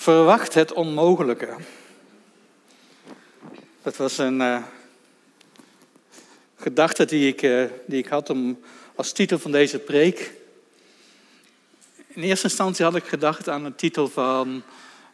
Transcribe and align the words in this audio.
Verwacht 0.00 0.54
het 0.54 0.72
onmogelijke. 0.72 1.56
Dat 3.82 3.96
was 3.96 4.18
een 4.18 4.40
uh, 4.40 4.62
gedachte 6.56 7.04
die 7.04 7.28
ik, 7.28 7.42
uh, 7.42 7.64
die 7.86 7.98
ik 7.98 8.06
had 8.06 8.30
om, 8.30 8.60
als 8.94 9.12
titel 9.12 9.38
van 9.38 9.50
deze 9.50 9.78
preek. 9.78 10.32
In 12.06 12.22
eerste 12.22 12.46
instantie 12.46 12.84
had 12.84 12.94
ik 12.94 13.04
gedacht 13.04 13.48
aan 13.48 13.64
de 13.64 13.74
titel 13.74 14.08
van. 14.08 14.62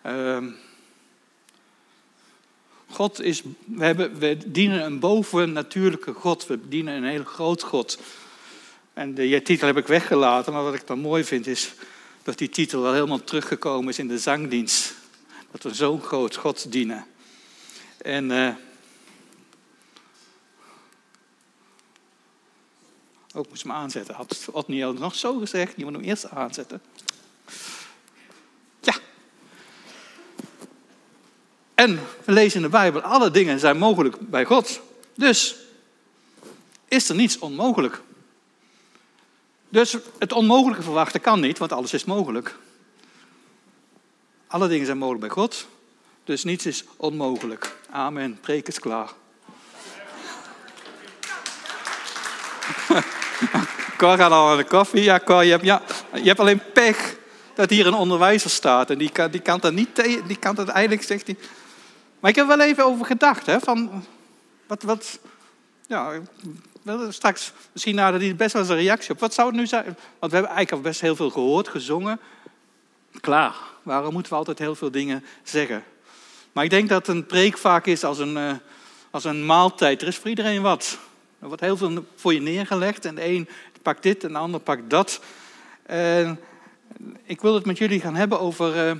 Uh, 0.07 0.38
God 2.91 3.21
is. 3.21 3.43
We, 3.64 3.84
hebben, 3.84 4.18
we 4.18 4.39
dienen 4.50 4.84
een 4.84 4.98
bovennatuurlijke 4.98 6.12
God. 6.12 6.46
We 6.46 6.68
dienen 6.68 6.95
een 6.95 7.11
heel 7.11 7.25
groot 7.25 7.62
God. 7.62 7.98
En 8.93 9.14
de 9.14 9.43
titel 9.43 9.66
heb 9.66 9.77
ik 9.77 9.87
weggelaten, 9.87 10.53
maar 10.53 10.64
wat 10.64 10.75
ik 10.75 10.87
dan 10.87 10.98
mooi 10.98 11.25
vind 11.25 11.46
is 11.46 11.75
dat 12.27 12.38
die 12.38 12.48
titel 12.48 12.82
wel 12.82 12.93
helemaal 12.93 13.24
teruggekomen 13.24 13.88
is 13.88 13.98
in 13.98 14.09
de 14.09 14.18
zangdienst. 14.18 14.95
Dat 15.50 15.62
we 15.62 15.74
zo'n 15.74 16.02
groot 16.02 16.37
God 16.37 16.73
dienen. 16.73 17.06
En 17.98 18.30
uh, 18.30 18.55
ook 23.34 23.48
moest 23.48 23.62
hem 23.62 23.73
aanzetten. 23.73 24.15
Had 24.15 24.48
Otniel 24.52 24.92
nog 24.92 25.15
zo 25.15 25.38
gezegd, 25.38 25.73
je 25.77 25.84
moet 25.84 25.92
hem 25.95 26.02
eerst 26.02 26.30
aanzetten. 26.30 26.82
Ja. 28.80 28.95
En 31.74 32.01
we 32.24 32.32
lezen 32.32 32.56
in 32.56 32.62
de 32.62 32.68
Bijbel, 32.68 33.01
alle 33.01 33.30
dingen 33.30 33.59
zijn 33.59 33.79
mogelijk 33.79 34.30
bij 34.30 34.45
God. 34.45 34.80
Dus 35.15 35.56
is 36.88 37.09
er 37.09 37.15
niets 37.15 37.38
onmogelijk. 37.38 38.02
Dus 39.69 39.97
het 40.19 40.33
onmogelijke 40.33 40.83
verwachten 40.83 41.20
kan 41.20 41.41
niet, 41.41 41.59
want 41.59 41.73
alles 41.73 41.93
is 41.93 42.05
mogelijk. 42.05 42.57
Alle 44.47 44.69
dingen 44.69 44.87
zijn 44.87 44.98
mogelijk 44.98 45.24
bij 45.27 45.34
God, 45.34 45.66
dus 46.24 46.45
niets 46.45 46.66
is 46.66 46.84
onmogelijk. 46.97 47.77
Amen. 47.91 48.38
Preek 48.40 48.68
is 48.68 48.79
klaar. 48.79 49.10
Cor 53.96 54.16
gaat 54.16 54.30
al 54.30 54.51
aan 54.51 54.57
de 54.57 54.65
koffie. 54.65 55.02
Ja, 55.02 55.21
Cor, 55.24 55.45
je 55.45 55.51
hebt, 55.51 55.65
ja, 55.65 55.83
je 56.12 56.29
hebt 56.29 56.40
alleen 56.40 56.62
pech 56.73 57.16
dat 57.55 57.71
hier 57.71 57.87
een 57.87 57.95
onderwijzer 57.95 58.51
staat. 58.51 58.90
En 58.90 58.99
die 58.99 59.10
kan, 59.10 59.30
die 59.30 59.40
kan 59.40 59.60
dat 59.60 59.73
niet 59.73 59.95
tegen, 59.95 60.27
die 60.27 60.37
kan 60.37 60.55
dat 60.55 60.68
eigenlijk, 60.68 61.02
zegt 61.02 61.27
hij. 61.27 61.37
Maar 62.21 62.30
ik 62.30 62.37
heb 62.37 62.46
wel 62.46 62.60
even 62.60 62.85
over 62.85 63.07
gedacht, 63.07 63.46
hè, 63.46 63.60
van 63.60 64.05
wat, 64.66 64.83
wat, 64.83 65.19
ja, 65.87 66.12
straks, 67.09 67.53
misschien 67.72 67.94
nadat 67.94 68.20
hij 68.20 68.37
best 68.37 68.53
wel 68.53 68.62
eens 68.62 68.70
een 68.70 68.76
reactie 68.76 69.10
op. 69.10 69.20
Wat 69.20 69.34
zou 69.34 69.48
het 69.48 69.56
nu 69.56 69.66
zijn? 69.66 69.84
Want 69.84 70.32
we 70.32 70.38
hebben 70.38 70.56
eigenlijk 70.56 70.72
al 70.72 70.81
best 70.81 71.00
heel 71.00 71.16
veel 71.16 71.31
gehoord, 71.31 71.69
gezongen. 71.69 72.20
Klaar. 73.20 73.54
Waarom 73.82 74.12
moeten 74.12 74.32
we 74.32 74.38
altijd 74.38 74.59
heel 74.59 74.75
veel 74.75 74.91
dingen 74.91 75.25
zeggen? 75.43 75.84
Maar 76.53 76.65
ik 76.65 76.70
denk 76.70 76.88
dat 76.88 77.09
een 77.09 77.26
preek 77.26 77.59
vaak 77.59 77.87
is 77.87 78.04
als 78.04 78.19
een, 78.19 78.37
uh, 78.37 78.53
als 79.10 79.25
een 79.25 79.47
maaltijd. 79.47 80.03
Er 80.03 80.09
is 80.09 80.16
voor 80.16 80.28
iedereen 80.28 80.62
wat. 80.62 80.98
Er 81.38 81.47
wordt 81.47 81.62
heel 81.62 81.76
veel 81.76 82.04
voor 82.15 82.34
je 82.34 82.41
neergelegd. 82.41 83.04
En 83.04 83.15
de 83.15 83.25
een 83.25 83.48
pakt 83.82 84.03
dit 84.03 84.25
en 84.25 84.32
de 84.32 84.38
ander 84.38 84.60
pakt 84.60 84.91
dat. 84.91 85.21
En 85.82 86.41
ik 87.25 87.41
wil 87.41 87.54
het 87.54 87.66
met 87.66 87.78
jullie 87.78 88.00
gaan 88.00 88.15
hebben 88.15 88.41
over, 88.41 88.88
uh, 88.88 88.94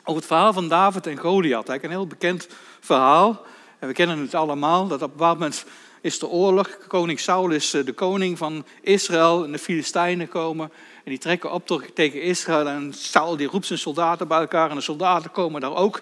over 0.00 0.20
het 0.20 0.26
verhaal 0.26 0.52
van 0.52 0.68
David 0.68 1.06
en 1.06 1.16
Goliath. 1.16 1.68
Eigenlijk 1.68 1.84
een 1.84 2.00
heel 2.00 2.06
bekend 2.06 2.48
verhaal. 2.80 3.46
En 3.78 3.88
we 3.88 3.94
kennen 3.94 4.18
het 4.18 4.34
allemaal. 4.34 4.86
Dat 4.86 5.02
op 5.02 5.10
een 5.10 5.16
bepaald 5.16 5.38
moment 5.38 5.64
is 6.00 6.18
de 6.18 6.28
oorlog. 6.28 6.78
Koning 6.86 7.20
Saul 7.20 7.50
is 7.50 7.74
eh, 7.74 7.84
de 7.84 7.92
koning 7.92 8.38
van 8.38 8.64
Israël 8.80 9.44
en 9.44 9.52
de 9.52 9.58
Filistijnen 9.58 10.28
komen. 10.28 10.70
En 11.04 11.10
die 11.10 11.18
trekken 11.18 11.52
op 11.52 11.82
tegen 11.94 12.22
Israël. 12.22 12.68
En 12.68 12.92
Saul 12.94 13.36
die 13.36 13.46
roept 13.46 13.66
zijn 13.66 13.78
soldaten 13.78 14.28
bij 14.28 14.38
elkaar 14.38 14.70
en 14.70 14.76
de 14.76 14.82
soldaten 14.82 15.30
komen 15.30 15.60
daar 15.60 15.76
ook. 15.76 16.00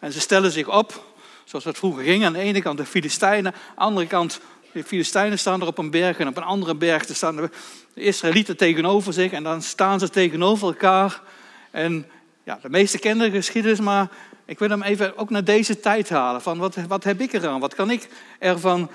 En 0.00 0.12
ze 0.12 0.20
stellen 0.20 0.50
zich 0.50 0.68
op, 0.68 1.04
zoals 1.44 1.64
dat 1.64 1.78
vroeger 1.78 2.04
ging. 2.04 2.24
Aan 2.24 2.32
de 2.32 2.38
ene 2.38 2.62
kant 2.62 2.78
de 2.78 2.86
Filistijnen, 2.86 3.52
aan 3.52 3.60
de 3.74 3.80
andere 3.80 4.06
kant 4.06 4.40
de 4.72 4.84
Filistijnen 4.84 5.38
staan 5.38 5.60
er 5.60 5.66
op 5.66 5.78
een 5.78 5.90
berg 5.90 6.18
en 6.18 6.28
op 6.28 6.36
een 6.36 6.42
andere 6.42 6.74
berg 6.74 7.04
staan 7.12 7.36
de 7.36 7.50
Israëlieten 7.94 8.56
tegenover 8.56 9.12
zich. 9.12 9.32
En 9.32 9.42
dan 9.42 9.62
staan 9.62 9.98
ze 9.98 10.08
tegenover 10.08 10.66
elkaar. 10.66 11.22
En 11.70 12.06
ja, 12.44 12.58
de 12.62 12.70
meeste 12.70 12.98
kennen 12.98 13.30
de 13.30 13.36
geschiedenis, 13.36 13.80
maar 13.80 14.08
ik 14.46 14.58
wil 14.58 14.68
hem 14.68 14.82
even 14.82 15.16
ook 15.16 15.30
naar 15.30 15.44
deze 15.44 15.80
tijd 15.80 16.08
halen. 16.08 16.42
Van 16.42 16.58
wat, 16.58 16.76
wat 16.88 17.04
heb 17.04 17.20
ik 17.20 17.32
eraan? 17.32 17.60
Wat 17.60 17.74
kan 17.74 17.90
ik 17.90 18.08
ervan 18.38 18.90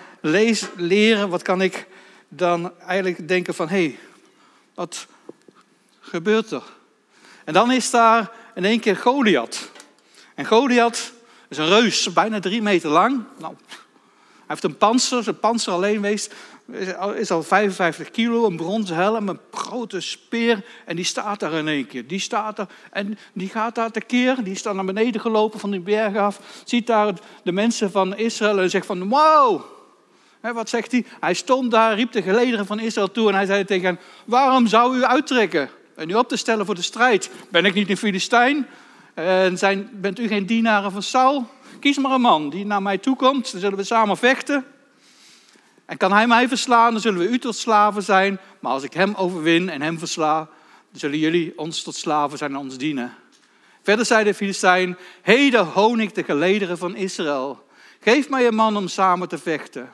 leren? 0.76 1.30
Wat 1.30 1.42
kan 1.42 1.62
ik 1.62 1.88
dan 2.28 2.80
eigenlijk 2.80 3.28
denken 3.28 3.54
van, 3.54 3.70
hé, 3.70 3.84
hey, 3.84 4.00
wat 4.74 5.08
gebeurt 6.00 6.52
er? 6.52 6.64
En 7.44 7.54
dan 7.54 7.72
is 7.72 7.90
daar 7.90 8.32
in 8.56 8.66
één 8.66 8.80
keer 8.80 8.96
Goliath. 8.96 9.70
En 10.36 10.46
Goliath 10.46 11.14
is 11.48 11.58
een 11.58 11.68
reus, 11.68 12.14
bijna 12.14 12.40
drie 12.40 12.62
meter 12.62 12.90
lang. 12.90 13.24
Nou, 13.38 13.56
heeft 14.52 14.64
een 14.64 14.78
panzer, 14.78 15.24
zijn 15.24 15.40
panzer 15.40 15.74
alleen 15.74 16.02
weegt 16.02 16.34
is 17.16 17.32
al 17.32 17.44
55 17.44 18.12
kilo, 18.12 18.46
een 18.46 18.56
bronzen 18.56 18.96
helm, 18.96 19.30
een 19.30 19.40
grote 19.52 20.00
speer. 20.00 20.64
En 20.86 20.96
die 20.96 21.06
staat 21.06 21.40
daar 21.40 21.54
in 21.54 21.68
één 21.68 21.88
keer. 21.88 22.08
Die 22.08 22.20
staat 22.20 22.60
er 22.60 22.68
en 22.92 23.18
die 23.34 23.50
gaat 23.50 23.76
daar 23.76 23.92
tekeer. 23.92 24.44
Die 24.44 24.54
is 24.54 24.64
dan 24.64 24.76
naar 24.76 24.86
beneden 24.86 25.22
gelopen 25.22 25.60
van 25.60 25.72
die 25.72 25.80
berg 25.80 26.18
af. 26.18 26.40
Ziet 26.66 26.88
daar 26.88 27.14
de 27.44 27.52
mensen 27.52 27.92
van 27.92 28.18
Israël 28.18 28.60
en 28.60 28.70
zegt 28.70 28.86
van 28.86 29.10
wow. 29.10 29.62
wat 30.42 30.70
zegt 30.70 30.92
hij? 30.92 31.06
Hij 31.20 31.34
stond 31.34 31.72
daar, 31.72 31.96
riep 31.96 32.12
de 32.12 32.22
gelederen 32.22 32.66
van 32.66 32.80
Israël 32.80 33.12
toe 33.12 33.30
en 33.30 33.36
hij 33.36 33.46
zei 33.46 33.66
tegen 33.66 33.86
hen, 33.86 34.00
waarom 34.26 34.68
zou 34.68 34.98
u 34.98 35.04
uittrekken 35.04 35.70
en 35.96 36.10
u 36.10 36.14
op 36.14 36.28
te 36.28 36.38
stellen 36.38 36.66
voor 36.66 36.76
de 36.76 36.82
strijd? 36.82 37.30
Ben 37.50 37.66
ik 37.66 37.74
niet 37.74 37.90
een 37.90 37.98
Filistijn? 37.98 38.68
En 39.14 39.58
zijn, 39.58 39.90
bent 39.94 40.20
u 40.20 40.28
geen 40.28 40.46
dienaren 40.46 40.92
van 40.92 41.04
Saul? 41.04 41.48
Kies 41.82 41.98
maar 41.98 42.12
een 42.12 42.22
man 42.22 42.50
die 42.50 42.66
naar 42.66 42.82
mij 42.82 42.98
toe 42.98 43.16
komt, 43.16 43.52
dan 43.52 43.62
zullen 43.62 43.78
we 43.78 43.84
samen 43.84 44.18
vechten. 44.18 44.66
En 45.86 45.98
kan 45.98 46.12
hij 46.12 46.28
mij 46.28 46.48
verslaan, 46.48 46.92
dan 46.92 47.02
zullen 47.02 47.20
we 47.20 47.28
u 47.28 47.40
tot 47.40 47.56
slaven 47.56 48.04
zijn. 48.04 48.40
Maar 48.60 48.72
als 48.72 48.84
ik 48.84 48.94
hem 48.94 49.14
overwin 49.16 49.70
en 49.70 49.82
hem 49.82 50.00
versla, 50.00 50.38
dan 50.90 51.00
zullen 51.00 51.18
jullie 51.18 51.58
ons 51.58 51.84
tot 51.84 51.96
slaven 51.96 52.38
zijn 52.38 52.52
en 52.52 52.58
ons 52.58 52.78
dienen. 52.78 53.14
Verder 53.82 54.06
zei 54.06 54.24
de 54.24 54.34
Filistijn, 54.34 54.98
heden 55.22 55.66
hoon 55.66 56.00
ik 56.00 56.16
de 56.16 56.24
gelederen 56.24 56.78
van 56.78 56.96
Israël. 56.96 57.68
Geef 58.00 58.30
mij 58.30 58.48
een 58.48 58.56
man 58.56 58.78
om 58.78 58.88
samen 58.88 59.28
te 59.28 59.38
vechten. 59.38 59.92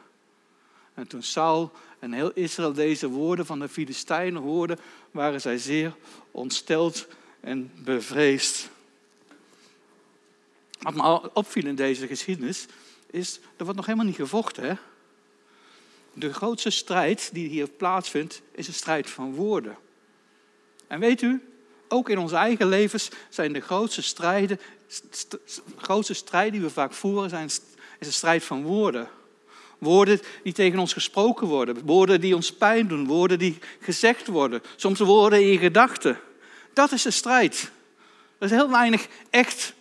En 0.93 1.07
toen 1.07 1.23
Saul 1.23 1.71
en 1.99 2.13
heel 2.13 2.31
Israël 2.33 2.73
deze 2.73 3.07
woorden 3.07 3.45
van 3.45 3.59
de 3.59 3.69
Filistijnen 3.69 4.41
hoorden, 4.41 4.79
waren 5.11 5.41
zij 5.41 5.57
zeer 5.57 5.95
ontsteld 6.31 7.07
en 7.39 7.71
bevreesd. 7.75 8.69
Wat 10.87 10.95
me 10.95 11.33
opviel 11.33 11.65
in 11.65 11.75
deze 11.75 12.07
geschiedenis, 12.07 12.65
is, 13.11 13.39
er 13.57 13.63
wordt 13.63 13.75
nog 13.75 13.85
helemaal 13.85 14.07
niet 14.07 14.15
gevochten. 14.15 14.63
Hè? 14.63 14.73
de 16.13 16.33
grootste 16.33 16.69
strijd 16.69 17.29
die 17.33 17.49
hier 17.49 17.67
plaatsvindt, 17.67 18.41
is 18.51 18.67
een 18.67 18.73
strijd 18.73 19.09
van 19.09 19.33
woorden. 19.33 19.77
En 20.87 20.99
weet 20.99 21.21
u, 21.21 21.41
ook 21.87 22.09
in 22.09 22.17
onze 22.17 22.35
eigen 22.35 22.67
levens 22.67 23.09
zijn 23.29 23.53
de 23.53 23.59
grootste 23.59 24.01
strijden, 24.01 24.59
st 24.87 25.37
grootste 25.77 26.13
strijd 26.13 26.51
die 26.51 26.61
we 26.61 26.69
vaak 26.69 26.93
voeren, 26.93 27.29
zijn, 27.29 27.45
is 27.99 28.07
een 28.07 28.13
strijd 28.13 28.43
van 28.43 28.63
woorden. 28.63 29.09
Woorden 29.77 30.19
die 30.43 30.53
tegen 30.53 30.79
ons 30.79 30.93
gesproken 30.93 31.47
worden, 31.47 31.85
woorden 31.85 32.21
die 32.21 32.35
ons 32.35 32.53
pijn 32.53 32.87
doen, 32.87 33.07
woorden 33.07 33.39
die 33.39 33.57
gezegd 33.79 34.27
worden, 34.27 34.61
soms 34.75 34.99
woorden 34.99 35.51
in 35.51 35.59
gedachten. 35.59 36.19
Dat 36.73 36.91
is 36.91 37.01
de 37.01 37.11
strijd. 37.11 37.71
Er 38.37 38.45
is 38.45 38.51
heel 38.51 38.69
weinig 38.69 39.07
echt 39.29 39.75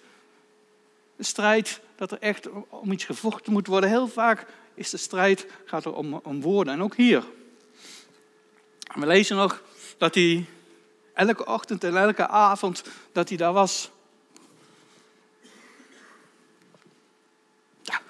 de 1.16 1.25
strijd 1.25 1.81
dat 1.97 2.10
er 2.12 2.19
echt 2.19 2.49
om 2.69 2.93
iets 2.93 3.04
gevochten 3.04 3.53
moet 3.53 3.66
worden. 3.66 3.91
Heel 3.91 4.09
vaak 4.09 4.47
is 4.75 4.91
de 4.91 4.97
strijd, 4.97 5.47
gaat 5.65 5.84
er 5.84 5.94
om, 5.94 6.15
om 6.15 6.41
woorden. 6.41 6.72
En 6.72 6.82
ook 6.82 6.97
hier. 6.97 7.25
We 8.94 9.06
lezen 9.06 9.37
nog 9.37 9.62
dat 9.99 10.15
hij 10.15 10.47
elke 11.15 11.47
ochtend 11.47 11.84
en 11.84 11.97
elke 11.97 12.28
avond 12.28 12.82
dat 13.12 13.28
hij 13.28 13.38
daar 13.38 13.53
was. 13.53 13.91
Ja, 17.83 18.01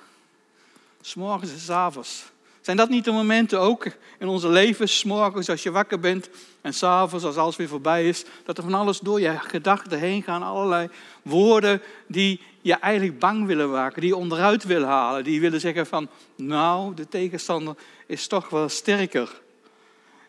s'morgens 1.00 1.50
en 1.50 1.58
s'avonds. 1.58 2.25
Zijn 2.67 2.79
dat 2.79 2.89
niet 2.89 3.05
de 3.05 3.13
momenten 3.13 3.61
ook 3.61 3.87
in 4.19 4.29
onze 4.29 4.49
leven, 4.49 4.89
s'morgens 4.89 5.49
als 5.49 5.63
je 5.63 5.71
wakker 5.71 6.01
bent 6.01 6.29
en 6.61 6.75
s'avonds 6.75 7.25
als 7.25 7.37
alles 7.37 7.57
weer 7.57 7.69
voorbij 7.69 8.09
is, 8.09 8.25
dat 8.45 8.57
er 8.57 8.63
van 8.65 8.75
alles 8.75 8.99
door 8.99 9.21
je 9.21 9.39
gedachten 9.39 9.99
heen 9.99 10.23
gaan, 10.23 10.43
allerlei 10.43 10.89
woorden 11.23 11.83
die 12.07 12.41
je 12.61 12.75
eigenlijk 12.75 13.19
bang 13.19 13.47
willen 13.47 13.71
maken, 13.71 14.01
die 14.01 14.11
je 14.11 14.17
onderuit 14.17 14.65
willen 14.65 14.89
halen, 14.89 15.25
die 15.25 15.41
willen 15.41 15.61
zeggen 15.61 15.87
van, 15.87 16.09
nou, 16.37 16.95
de 16.95 17.09
tegenstander 17.09 17.75
is 18.07 18.27
toch 18.27 18.49
wel 18.49 18.69
sterker. 18.69 19.41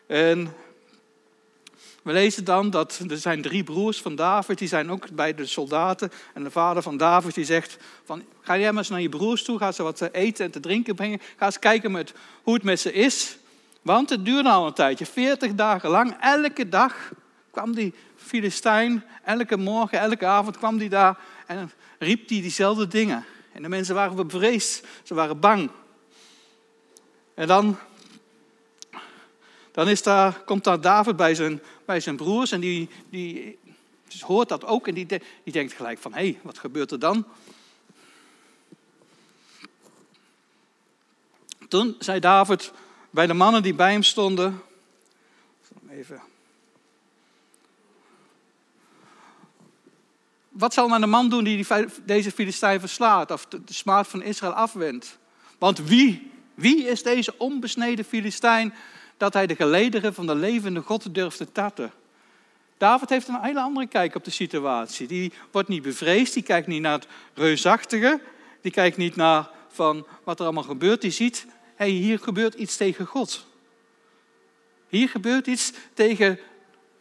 En 0.06 0.54
we 2.08 2.14
lezen 2.14 2.44
dan 2.44 2.70
dat 2.70 3.00
er 3.08 3.18
zijn 3.18 3.42
drie 3.42 3.64
broers 3.64 4.00
van 4.00 4.14
David, 4.14 4.58
die 4.58 4.68
zijn 4.68 4.90
ook 4.90 5.10
bij 5.10 5.34
de 5.34 5.46
soldaten. 5.46 6.10
En 6.34 6.44
de 6.44 6.50
vader 6.50 6.82
van 6.82 6.96
David 6.96 7.34
die 7.34 7.44
zegt 7.44 7.76
van, 8.04 8.24
ga 8.40 8.58
jij 8.58 8.68
maar 8.68 8.78
eens 8.78 8.88
naar 8.88 9.00
je 9.00 9.08
broers 9.08 9.42
toe, 9.44 9.58
ga 9.58 9.72
ze 9.72 9.82
wat 9.82 9.96
te 9.96 10.10
eten 10.10 10.44
en 10.44 10.50
te 10.50 10.60
drinken 10.60 10.94
brengen. 10.94 11.20
Ga 11.36 11.46
eens 11.46 11.58
kijken 11.58 11.90
met, 11.90 12.12
hoe 12.42 12.54
het 12.54 12.62
met 12.62 12.80
ze 12.80 12.92
is. 12.92 13.38
Want 13.82 14.10
het 14.10 14.24
duurde 14.24 14.48
al 14.48 14.66
een 14.66 14.72
tijdje, 14.72 15.06
40 15.06 15.54
dagen 15.54 15.90
lang, 15.90 16.16
elke 16.20 16.68
dag 16.68 17.12
kwam 17.50 17.74
die 17.74 17.94
Filistijn, 18.16 19.04
elke 19.24 19.56
morgen, 19.56 19.98
elke 19.98 20.26
avond 20.26 20.56
kwam 20.56 20.78
hij 20.78 20.88
daar 20.88 21.18
en 21.46 21.70
riep 21.98 22.28
hij 22.28 22.40
diezelfde 22.40 22.86
dingen. 22.86 23.24
En 23.52 23.62
de 23.62 23.68
mensen 23.68 23.94
waren 23.94 24.28
bevreesd, 24.28 24.86
ze 25.02 25.14
waren 25.14 25.40
bang. 25.40 25.70
En 27.34 27.46
dan, 27.46 27.78
dan 29.72 29.88
is 29.88 30.02
daar, 30.02 30.42
komt 30.44 30.64
daar 30.64 30.80
David 30.80 31.16
bij 31.16 31.34
zijn, 31.34 31.60
bij 31.88 32.00
zijn 32.00 32.16
broers 32.16 32.50
en 32.50 32.60
die, 32.60 32.88
die 33.10 33.58
hoort 34.20 34.48
dat 34.48 34.64
ook 34.64 34.88
en 34.88 34.94
die, 34.94 35.06
die 35.06 35.52
denkt 35.52 35.72
gelijk 35.72 35.98
van, 35.98 36.12
hé, 36.12 36.18
hey, 36.18 36.40
wat 36.42 36.58
gebeurt 36.58 36.90
er 36.90 36.98
dan? 36.98 37.24
Toen 41.68 41.96
zei 41.98 42.20
David 42.20 42.72
bij 43.10 43.26
de 43.26 43.34
mannen 43.34 43.62
die 43.62 43.74
bij 43.74 43.92
hem 43.92 44.02
stonden, 44.02 44.62
even 45.90 46.20
wat 50.48 50.74
zal 50.74 50.88
men 50.88 51.02
een 51.02 51.10
man 51.10 51.28
doen 51.28 51.44
die 51.44 51.66
deze 52.04 52.30
Filistijn 52.30 52.80
verslaat 52.80 53.30
of 53.30 53.46
de 53.46 53.60
smaad 53.64 54.08
van 54.08 54.22
Israël 54.22 54.52
afwendt? 54.52 55.18
Want 55.58 55.78
wie, 55.78 56.30
wie 56.54 56.86
is 56.86 57.02
deze 57.02 57.34
onbesneden 57.38 58.04
Filistijn 58.04 58.74
dat 59.18 59.34
hij 59.34 59.46
de 59.46 59.56
gelederen 59.56 60.14
van 60.14 60.26
de 60.26 60.34
levende 60.34 60.80
God 60.80 61.14
durft 61.14 61.36
te 61.36 61.52
tatten? 61.52 61.92
David 62.78 63.08
heeft 63.08 63.28
een 63.28 63.42
hele 63.42 63.60
andere 63.60 63.86
kijk 63.86 64.14
op 64.14 64.24
de 64.24 64.30
situatie. 64.30 65.06
Die 65.06 65.32
wordt 65.50 65.68
niet 65.68 65.82
bevreesd, 65.82 66.34
die 66.34 66.42
kijkt 66.42 66.66
niet 66.66 66.82
naar 66.82 66.92
het 66.92 67.06
reusachtige, 67.34 68.20
die 68.60 68.72
kijkt 68.72 68.96
niet 68.96 69.16
naar 69.16 69.50
van 69.68 70.06
wat 70.24 70.38
er 70.38 70.44
allemaal 70.44 70.62
gebeurt. 70.62 71.00
Die 71.00 71.10
ziet, 71.10 71.46
hey, 71.74 71.88
hier 71.88 72.18
gebeurt 72.18 72.54
iets 72.54 72.76
tegen 72.76 73.06
God. 73.06 73.46
Hier 74.88 75.08
gebeurt 75.08 75.46
iets 75.46 75.72
tegen, 75.94 76.38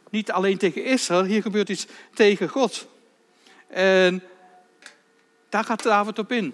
niet 0.10 0.32
alleen 0.32 0.58
tegen 0.58 0.84
Israël, 0.84 1.24
hier 1.24 1.42
gebeurt 1.42 1.70
iets 1.70 1.86
tegen 2.14 2.50
God. 2.50 2.88
En 3.68 4.24
daar 5.50 5.64
gaat 5.64 5.84
David 5.84 6.20
op 6.20 6.32
in. 6.32 6.54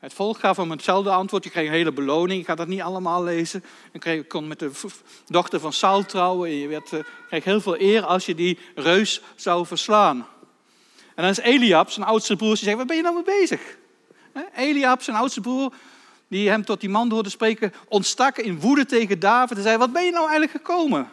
Het 0.00 0.14
volk 0.14 0.38
gaf 0.38 0.56
hem 0.56 0.70
hetzelfde 0.70 1.10
antwoord. 1.10 1.44
Je 1.44 1.50
kreeg 1.50 1.66
een 1.66 1.72
hele 1.72 1.92
beloning. 1.92 2.40
Ik 2.40 2.46
ga 2.46 2.54
dat 2.54 2.68
niet 2.68 2.80
allemaal 2.80 3.22
lezen. 3.22 3.64
Je 4.02 4.24
kon 4.28 4.48
met 4.48 4.58
de 4.58 4.70
dochter 5.26 5.60
van 5.60 5.72
Saul 5.72 6.06
trouwen. 6.06 6.48
En 6.48 6.54
je 6.54 6.68
werd, 6.68 6.92
eh, 6.92 7.00
kreeg 7.28 7.44
heel 7.44 7.60
veel 7.60 7.80
eer 7.80 8.04
als 8.04 8.26
je 8.26 8.34
die 8.34 8.58
reus 8.74 9.20
zou 9.34 9.66
verslaan. 9.66 10.26
En 11.14 11.26
dan 11.26 11.30
is 11.30 11.38
Eliab, 11.38 11.90
zijn 11.90 12.06
oudste 12.06 12.36
broer, 12.36 12.54
die 12.54 12.64
zegt, 12.64 12.76
waar 12.76 12.86
ben 12.86 12.96
je 12.96 13.02
nou 13.02 13.14
mee 13.14 13.38
bezig? 13.40 13.60
Eliab, 14.54 15.02
zijn 15.02 15.16
oudste 15.16 15.40
broer, 15.40 15.72
die 16.28 16.48
hem 16.48 16.64
tot 16.64 16.80
die 16.80 16.88
man 16.88 17.10
hoorde 17.10 17.28
spreken, 17.28 17.72
ontstak 17.88 18.38
in 18.38 18.60
woede 18.60 18.86
tegen 18.86 19.18
David 19.18 19.56
en 19.56 19.62
zei, 19.62 19.76
wat 19.76 19.92
ben 19.92 20.04
je 20.04 20.10
nou 20.10 20.28
eigenlijk 20.28 20.52
gekomen? 20.52 21.10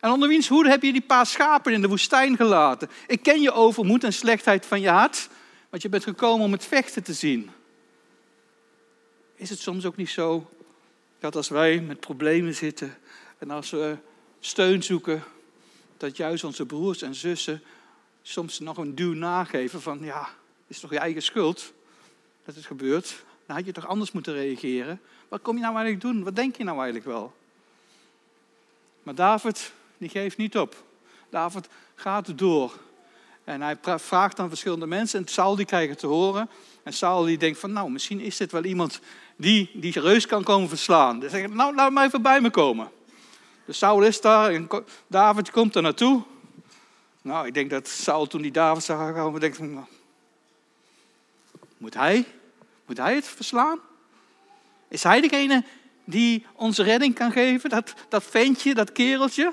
En 0.00 0.10
onder 0.10 0.28
wiens 0.28 0.48
hoede 0.48 0.68
heb 0.68 0.82
je 0.82 0.92
die 0.92 1.00
paar 1.00 1.26
schapen 1.26 1.72
in 1.72 1.80
de 1.80 1.88
woestijn 1.88 2.36
gelaten? 2.36 2.90
Ik 3.06 3.22
ken 3.22 3.40
je 3.40 3.52
overmoed 3.52 4.04
en 4.04 4.12
slechtheid 4.12 4.66
van 4.66 4.80
je 4.80 4.88
hart, 4.88 5.28
want 5.70 5.82
je 5.82 5.88
bent 5.88 6.04
gekomen 6.04 6.44
om 6.44 6.52
het 6.52 6.66
vechten 6.66 7.02
te 7.02 7.12
zien. 7.12 7.50
Is 9.42 9.50
het 9.50 9.60
soms 9.60 9.84
ook 9.84 9.96
niet 9.96 10.10
zo 10.10 10.50
dat 11.18 11.36
als 11.36 11.48
wij 11.48 11.80
met 11.80 12.00
problemen 12.00 12.54
zitten 12.54 12.98
en 13.38 13.50
als 13.50 13.70
we 13.70 13.96
steun 14.40 14.82
zoeken, 14.82 15.24
dat 15.96 16.16
juist 16.16 16.44
onze 16.44 16.66
broers 16.66 17.02
en 17.02 17.14
zussen 17.14 17.62
soms 18.22 18.58
nog 18.58 18.76
een 18.76 18.94
duw 18.94 19.12
nageven 19.12 19.80
van 19.80 19.98
ja, 20.02 20.28
is 20.66 20.80
toch 20.80 20.90
je 20.90 20.98
eigen 20.98 21.22
schuld 21.22 21.72
dat 22.44 22.54
het 22.54 22.64
gebeurt? 22.64 23.24
Dan 23.46 23.56
had 23.56 23.64
je 23.64 23.72
toch 23.72 23.86
anders 23.86 24.12
moeten 24.12 24.34
reageren? 24.34 25.00
Wat 25.28 25.42
kom 25.42 25.54
je 25.56 25.62
nou 25.62 25.74
eigenlijk 25.74 26.04
doen? 26.04 26.24
Wat 26.24 26.36
denk 26.36 26.56
je 26.56 26.64
nou 26.64 26.76
eigenlijk 26.76 27.06
wel? 27.06 27.34
Maar 29.02 29.14
David, 29.14 29.72
die 29.98 30.08
geeft 30.08 30.36
niet 30.36 30.58
op. 30.58 30.84
David 31.30 31.68
gaat 31.94 32.38
door. 32.38 32.78
En 33.44 33.62
hij 33.62 33.76
vraagt 33.82 34.38
aan 34.38 34.48
verschillende 34.48 34.86
mensen 34.86 35.20
en 35.20 35.28
Saul 35.28 35.56
die 35.56 35.66
krijgt 35.66 35.90
het 35.90 35.98
te 35.98 36.06
horen. 36.06 36.50
En 36.82 36.92
Saul 36.92 37.24
die 37.24 37.38
denkt 37.38 37.58
van 37.58 37.72
nou, 37.72 37.90
misschien 37.90 38.20
is 38.20 38.36
dit 38.36 38.52
wel 38.52 38.64
iemand 38.64 39.00
die 39.36 39.70
die 39.74 40.00
reus 40.00 40.26
kan 40.26 40.42
komen 40.42 40.68
verslaan. 40.68 41.20
Dus 41.20 41.30
hij 41.30 41.40
zegt, 41.40 41.54
nou 41.54 41.74
laat 41.74 41.90
maar 41.90 42.06
even 42.06 42.22
bij 42.22 42.40
me 42.40 42.50
komen. 42.50 42.90
Dus 43.64 43.78
Saul 43.78 44.02
is 44.02 44.20
daar 44.20 44.50
en 44.50 44.68
David 45.06 45.50
komt 45.50 45.74
er 45.74 45.82
naartoe. 45.82 46.22
Nou, 47.22 47.46
ik 47.46 47.54
denk 47.54 47.70
dat 47.70 47.88
Saul 47.88 48.26
toen 48.26 48.42
die 48.42 48.50
David 48.50 48.84
zag 48.84 49.14
komen, 49.14 49.40
denkt 49.40 49.56
van, 49.56 49.74
nou, 49.74 49.86
moet 51.76 51.94
hij? 51.94 52.24
Moet 52.86 52.96
hij 52.96 53.14
het 53.14 53.26
verslaan? 53.26 53.78
Is 54.88 55.02
hij 55.02 55.20
degene 55.20 55.64
die 56.04 56.46
onze 56.52 56.82
redding 56.82 57.14
kan 57.14 57.32
geven? 57.32 57.70
Dat, 57.70 57.94
dat 58.08 58.24
ventje, 58.24 58.74
dat 58.74 58.92
kereltje? 58.92 59.52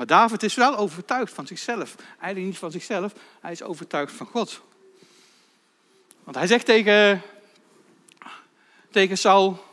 Maar 0.00 0.08
David 0.08 0.42
is 0.42 0.54
wel 0.54 0.76
overtuigd 0.76 1.32
van 1.32 1.46
zichzelf. 1.46 1.94
Eigenlijk 2.08 2.46
niet 2.46 2.58
van 2.58 2.70
zichzelf, 2.70 3.12
hij 3.40 3.52
is 3.52 3.62
overtuigd 3.62 4.12
van 4.12 4.26
God. 4.26 4.60
Want 6.24 6.36
hij 6.36 6.46
zegt 6.46 6.66
tegen, 6.66 7.22
tegen 8.90 9.18
Saul, 9.18 9.64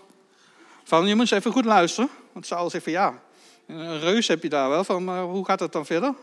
van 0.83 1.07
je 1.07 1.15
moet 1.15 1.21
eens 1.21 1.31
even 1.31 1.51
goed 1.51 1.65
luisteren. 1.65 2.09
Want 2.31 2.45
Saul 2.45 2.69
zegt 2.69 2.83
van 2.83 2.94
ja, 2.94 3.21
een 3.68 4.00
reus 4.00 4.27
heb 4.27 4.44
je 4.44 4.50
daar 4.50 4.69
wel, 4.69 4.83
van, 4.83 5.03
maar 5.03 5.24
hoe 5.24 5.45
gaat 5.45 5.59
het 5.59 5.71
dan 5.71 5.85
verder? 5.85 6.13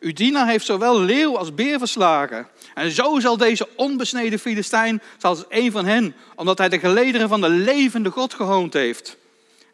Uw 0.00 0.44
heeft 0.46 0.66
zowel 0.66 1.00
leeuw 1.00 1.38
als 1.38 1.54
beer 1.54 1.78
verslagen. 1.78 2.48
En 2.74 2.90
zo 2.90 3.20
zal 3.20 3.36
deze 3.36 3.68
onbesneden 3.76 4.38
Filistijn, 4.38 5.02
zoals 5.18 5.44
een 5.48 5.72
van 5.72 5.84
hen, 5.84 6.14
omdat 6.34 6.58
hij 6.58 6.68
de 6.68 6.78
gelederen 6.78 7.28
van 7.28 7.40
de 7.40 7.48
levende 7.48 8.10
God 8.10 8.34
gehoond 8.34 8.72
heeft. 8.72 9.16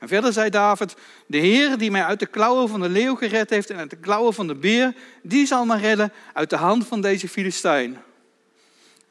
En 0.00 0.08
verder 0.08 0.32
zei 0.32 0.50
David, 0.50 0.94
de 1.26 1.38
Heer 1.38 1.78
die 1.78 1.90
mij 1.90 2.04
uit 2.04 2.18
de 2.18 2.26
klauwen 2.26 2.68
van 2.68 2.80
de 2.80 2.88
leeuw 2.88 3.14
gered 3.14 3.50
heeft 3.50 3.70
en 3.70 3.76
uit 3.76 3.90
de 3.90 3.96
klauwen 3.96 4.34
van 4.34 4.46
de 4.46 4.54
beer, 4.54 4.94
die 5.22 5.46
zal 5.46 5.64
mij 5.64 5.78
redden 5.80 6.12
uit 6.32 6.50
de 6.50 6.56
hand 6.56 6.86
van 6.86 7.00
deze 7.00 7.28
Filistijn. 7.28 8.02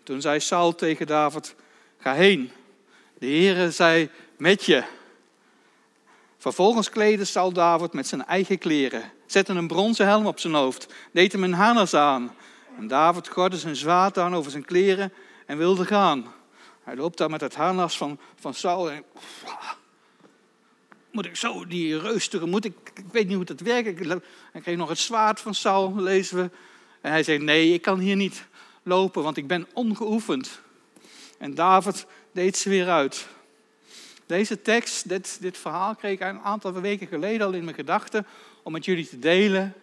Toen 0.03 0.21
zei 0.21 0.39
Saul 0.39 0.75
tegen 0.75 1.07
David, 1.07 1.55
ga 1.97 2.13
heen. 2.13 2.51
De 3.17 3.25
Heer 3.25 3.71
zei 3.71 4.09
met 4.37 4.65
je. 4.65 4.83
Vervolgens 6.37 6.89
kleedde 6.89 7.25
Saul 7.25 7.51
David 7.51 7.93
met 7.93 8.07
zijn 8.07 8.25
eigen 8.25 8.57
kleren, 8.57 9.11
zette 9.25 9.53
een 9.53 9.67
bronzen 9.67 10.05
helm 10.05 10.25
op 10.25 10.39
zijn 10.39 10.53
hoofd, 10.53 10.93
deed 11.11 11.31
hem 11.31 11.43
een 11.43 11.53
harnas 11.53 11.93
aan. 11.93 12.35
En 12.77 12.87
David 12.87 13.27
gordde 13.27 13.57
zijn 13.57 13.75
zwaard 13.75 14.17
aan 14.17 14.35
over 14.35 14.51
zijn 14.51 14.65
kleren 14.65 15.13
en 15.45 15.57
wilde 15.57 15.85
gaan. 15.85 16.33
Hij 16.83 16.95
loopt 16.95 17.17
daar 17.17 17.29
met 17.29 17.41
het 17.41 17.55
harnas 17.55 17.97
van, 17.97 18.19
van 18.39 18.53
Saul 18.53 18.91
en 18.91 19.03
moet 21.11 21.25
ik 21.25 21.35
zo 21.35 21.65
die 21.65 21.99
reus 21.99 22.27
tegemoet? 22.27 22.65
Ik, 22.65 22.75
ik 22.93 23.05
weet 23.11 23.27
niet 23.27 23.35
hoe 23.35 23.45
dat 23.45 23.59
werkt. 23.59 23.99
Hij 24.51 24.61
kreeg 24.61 24.77
nog 24.77 24.89
het 24.89 24.99
zwaard 24.99 25.39
van 25.39 25.53
Saul, 25.53 25.95
lezen 25.95 26.37
we. 26.37 26.49
En 27.01 27.11
hij 27.11 27.23
zei, 27.23 27.37
nee, 27.37 27.73
ik 27.73 27.81
kan 27.81 27.99
hier 27.99 28.15
niet 28.15 28.45
lopen, 28.83 29.23
want 29.23 29.37
ik 29.37 29.47
ben 29.47 29.67
ongeoefend. 29.73 30.61
En 31.37 31.55
David 31.55 32.05
deed 32.31 32.57
ze 32.57 32.69
weer 32.69 32.89
uit. 32.89 33.27
Deze 34.25 34.61
tekst, 34.61 35.09
dit, 35.09 35.37
dit 35.41 35.57
verhaal 35.57 35.95
kreeg 35.95 36.11
ik 36.11 36.19
een 36.19 36.39
aantal 36.39 36.73
weken 36.73 37.07
geleden 37.07 37.47
al 37.47 37.53
in 37.53 37.63
mijn 37.63 37.75
gedachten 37.75 38.25
om 38.63 38.71
met 38.71 38.85
jullie 38.85 39.07
te 39.07 39.19
delen. 39.19 39.73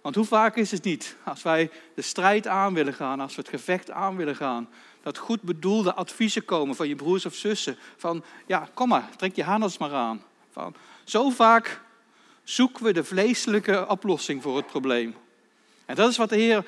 Want 0.00 0.14
hoe 0.14 0.24
vaak 0.24 0.56
is 0.56 0.70
het 0.70 0.84
niet, 0.84 1.16
als 1.24 1.42
wij 1.42 1.70
de 1.94 2.02
strijd 2.02 2.46
aan 2.46 2.74
willen 2.74 2.94
gaan, 2.94 3.20
als 3.20 3.34
we 3.34 3.40
het 3.40 3.50
gevecht 3.50 3.90
aan 3.90 4.16
willen 4.16 4.36
gaan, 4.36 4.68
dat 5.02 5.18
goed 5.18 5.42
bedoelde 5.42 5.94
adviezen 5.94 6.44
komen 6.44 6.76
van 6.76 6.88
je 6.88 6.96
broers 6.96 7.26
of 7.26 7.34
zussen. 7.34 7.76
Van, 7.96 8.24
ja, 8.46 8.68
kom 8.74 8.88
maar, 8.88 9.08
trek 9.16 9.36
je 9.36 9.42
harnas 9.42 9.78
maar 9.78 9.92
aan. 9.92 10.22
Zo 11.04 11.30
vaak 11.30 11.80
zoeken 12.44 12.84
we 12.84 12.92
de 12.92 13.04
vleeselijke 13.04 13.86
oplossing 13.88 14.42
voor 14.42 14.56
het 14.56 14.66
probleem. 14.66 15.14
En 15.86 15.94
dat 15.94 16.10
is 16.10 16.16
wat 16.16 16.28
de 16.28 16.36
Heer 16.36 16.64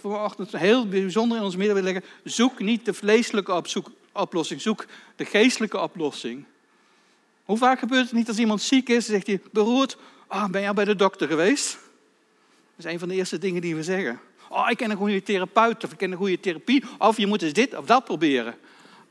vanochtend 0.00 0.52
heel 0.52 0.88
bijzonder 0.88 1.38
in 1.38 1.44
ons 1.44 1.56
midden 1.56 1.74
wil 1.74 1.84
leggen. 1.84 2.04
Zoek 2.24 2.58
niet 2.58 2.84
de 2.84 2.94
vleeselijke 2.94 3.62
oplossing, 4.12 4.60
zoek 4.60 4.84
de 5.16 5.24
geestelijke 5.24 5.80
oplossing. 5.80 6.44
Hoe 7.44 7.58
vaak 7.58 7.78
gebeurt 7.78 8.04
het 8.04 8.12
niet 8.12 8.28
als 8.28 8.38
iemand 8.38 8.62
ziek 8.62 8.88
is, 8.88 9.06
zegt 9.06 9.26
hij, 9.26 9.40
beroerd, 9.52 9.96
oh, 10.28 10.48
ben 10.48 10.60
jij 10.60 10.72
bij 10.72 10.84
de 10.84 10.96
dokter 10.96 11.28
geweest? 11.28 11.72
Dat 12.76 12.84
is 12.84 12.92
een 12.92 12.98
van 12.98 13.08
de 13.08 13.14
eerste 13.14 13.38
dingen 13.38 13.60
die 13.60 13.76
we 13.76 13.82
zeggen. 13.82 14.20
Oh, 14.48 14.70
ik 14.70 14.76
ken 14.76 14.90
een 14.90 14.96
goede 14.96 15.22
therapeut 15.22 15.84
of 15.84 15.92
ik 15.92 15.98
ken 15.98 16.12
een 16.12 16.18
goede 16.18 16.40
therapie. 16.40 16.84
Of 16.98 17.16
je 17.16 17.26
moet 17.26 17.42
eens 17.42 17.52
dit 17.52 17.76
of 17.76 17.86
dat 17.86 18.04
proberen. 18.04 18.54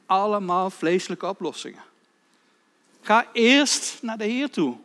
Allemaal 0.06 0.70
vleeselijke 0.70 1.28
oplossingen. 1.28 1.82
Ga 3.04 3.28
eerst 3.34 3.98
naar 4.02 4.18
de 4.18 4.24
Heer 4.24 4.50
toe. 4.50 4.78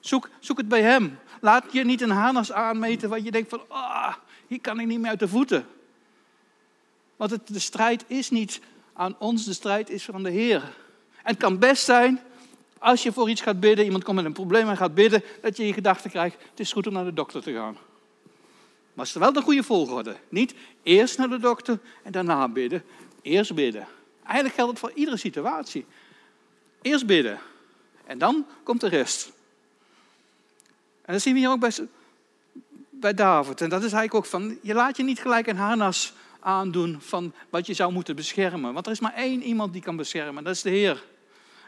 Zoek, 0.00 0.28
zoek 0.40 0.56
het 0.56 0.68
bij 0.68 0.82
Hem. 0.82 1.18
Laat 1.40 1.72
je 1.72 1.84
niet 1.84 2.00
een 2.00 2.10
harnas 2.10 2.52
aanmeten 2.52 3.08
wat 3.08 3.24
je 3.24 3.30
denkt 3.30 3.50
van, 3.50 3.62
ah, 3.68 4.14
hier 4.46 4.60
kan 4.60 4.80
ik 4.80 4.86
niet 4.86 5.00
meer 5.00 5.10
uit 5.10 5.18
de 5.18 5.28
voeten. 5.28 5.66
Want 7.16 7.30
het, 7.30 7.46
de 7.46 7.58
strijd 7.58 8.04
is 8.06 8.30
niet 8.30 8.60
aan 8.92 9.16
ons, 9.18 9.44
de 9.44 9.52
strijd 9.52 9.90
is 9.90 10.04
van 10.04 10.22
de 10.22 10.30
Heer. 10.30 10.62
En 11.22 11.34
het 11.34 11.36
kan 11.36 11.58
best 11.58 11.84
zijn, 11.84 12.20
als 12.78 13.02
je 13.02 13.12
voor 13.12 13.30
iets 13.30 13.40
gaat 13.40 13.60
bidden, 13.60 13.84
iemand 13.84 14.04
komt 14.04 14.16
met 14.16 14.24
een 14.24 14.32
probleem 14.32 14.68
en 14.68 14.76
gaat 14.76 14.94
bidden, 14.94 15.22
dat 15.42 15.56
je 15.56 15.64
in 15.64 15.74
gedachten 15.74 16.10
krijgt, 16.10 16.36
het 16.50 16.60
is 16.60 16.72
goed 16.72 16.86
om 16.86 16.92
naar 16.92 17.04
de 17.04 17.12
dokter 17.12 17.42
te 17.42 17.52
gaan. 17.52 17.76
Maar 18.92 19.06
het 19.06 19.14
is 19.14 19.20
wel 19.20 19.32
de 19.32 19.42
goede 19.42 19.62
volgorde. 19.62 20.16
Niet 20.28 20.54
eerst 20.82 21.18
naar 21.18 21.28
de 21.28 21.38
dokter 21.38 21.78
en 22.02 22.12
daarna 22.12 22.48
bidden. 22.48 22.84
Eerst 23.22 23.54
bidden. 23.54 23.86
Eigenlijk 24.24 24.54
geldt 24.54 24.70
het 24.70 24.80
voor 24.80 24.92
iedere 24.92 25.16
situatie. 25.16 25.86
Eerst 26.82 27.06
bidden. 27.06 27.38
En 28.06 28.18
dan 28.18 28.46
komt 28.62 28.80
de 28.80 28.88
rest. 28.88 29.32
En 31.02 31.12
dat 31.12 31.22
zien 31.22 31.32
we 31.32 31.38
hier 31.38 31.50
ook 31.50 31.60
bij, 31.60 31.72
bij 32.90 33.14
David. 33.14 33.60
En 33.60 33.68
dat 33.68 33.82
is 33.82 33.92
eigenlijk 33.92 34.14
ook 34.14 34.30
van, 34.30 34.58
je 34.62 34.74
laat 34.74 34.96
je 34.96 35.02
niet 35.02 35.20
gelijk 35.20 35.46
een 35.46 35.56
harnas 35.56 36.12
aandoen 36.40 36.96
van 37.00 37.32
wat 37.50 37.66
je 37.66 37.74
zou 37.74 37.92
moeten 37.92 38.16
beschermen. 38.16 38.72
Want 38.72 38.86
er 38.86 38.92
is 38.92 39.00
maar 39.00 39.14
één 39.14 39.42
iemand 39.42 39.72
die 39.72 39.82
kan 39.82 39.96
beschermen, 39.96 40.44
dat 40.44 40.54
is 40.54 40.62
de 40.62 40.70
Heer. 40.70 41.04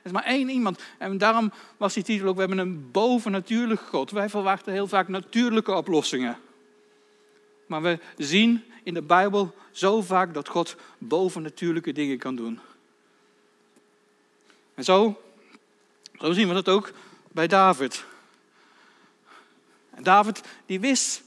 Er 0.00 0.06
is 0.06 0.12
maar 0.12 0.24
één 0.24 0.48
iemand. 0.48 0.82
En 0.98 1.18
daarom 1.18 1.52
was 1.76 1.94
die 1.94 2.02
titel 2.02 2.28
ook, 2.28 2.34
we 2.34 2.40
hebben 2.40 2.58
een 2.58 2.90
bovennatuurlijk 2.90 3.80
God. 3.80 4.10
Wij 4.10 4.28
verwachten 4.28 4.72
heel 4.72 4.88
vaak 4.88 5.08
natuurlijke 5.08 5.74
oplossingen. 5.74 6.38
Maar 7.66 7.82
we 7.82 7.98
zien 8.16 8.64
in 8.82 8.94
de 8.94 9.02
Bijbel 9.02 9.54
zo 9.70 10.02
vaak 10.02 10.34
dat 10.34 10.48
God 10.48 10.76
bovennatuurlijke 10.98 11.92
dingen 11.92 12.18
kan 12.18 12.36
doen. 12.36 12.60
En 14.80 14.87
zo, 14.87 15.20
zien 16.18 16.49
we 16.49 16.54
dat 16.54 16.68
ook 16.68 16.92
bij 17.28 17.46
David. 17.46 18.04
En 19.90 20.02
David 20.02 20.40
die 20.66 20.80
wist 20.80 21.22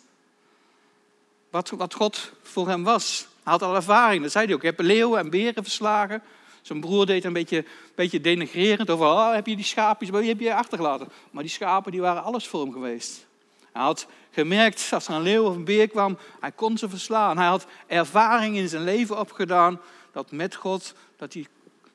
wat, 1.50 1.70
wat 1.70 1.94
God 1.94 2.32
voor 2.42 2.68
hem 2.68 2.84
was. 2.84 3.28
Hij 3.44 3.52
had 3.52 3.62
al 3.62 3.76
ervaring, 3.76 4.22
dat 4.22 4.32
zei 4.32 4.46
hij 4.46 4.54
ook. 4.54 4.64
Ik 4.64 4.78
heb 4.78 4.86
leeuwen 4.86 5.20
en 5.20 5.30
beren 5.30 5.64
verslagen. 5.64 6.22
Zijn 6.62 6.80
broer 6.80 7.06
deed 7.06 7.24
een 7.24 7.34
beetje, 7.34 7.66
beetje 7.96 8.22
denigrerend 8.22 8.90
over, 8.90 9.06
oh, 9.06 9.34
heb 9.34 9.48
je 9.48 9.56
die 9.56 9.66
schaapjes, 9.66 10.12
die 10.12 10.30
heb 10.30 10.40
je 10.40 10.56
achtergelaten. 10.56 11.10
Maar 11.32 11.44
die 11.44 11.52
schapen 11.52 11.92
die 11.92 12.02
waren 12.02 12.24
alles 12.24 12.48
voor 12.48 12.62
hem 12.62 12.72
geweest. 12.72 13.26
Hij 13.72 13.82
had 13.82 14.08
gemerkt, 14.32 14.90
als 14.94 15.08
er 15.08 15.14
een 15.14 15.22
leeuw 15.22 15.46
of 15.46 15.56
een 15.56 15.66
beer 15.66 15.88
kwam, 15.88 16.18
hij 16.40 16.52
kon 16.52 16.78
ze 16.78 16.90
verslaan. 16.90 17.38
Hij 17.38 17.48
had 17.48 17.66
ervaring 17.88 18.56
in 18.56 18.70
zijn 18.70 18.84
leven 18.84 19.20
opgedaan, 19.20 19.80
dat 20.12 20.32
met 20.32 20.56
God, 20.56 20.94
dat 21.18 21.34
hij 21.34 21.48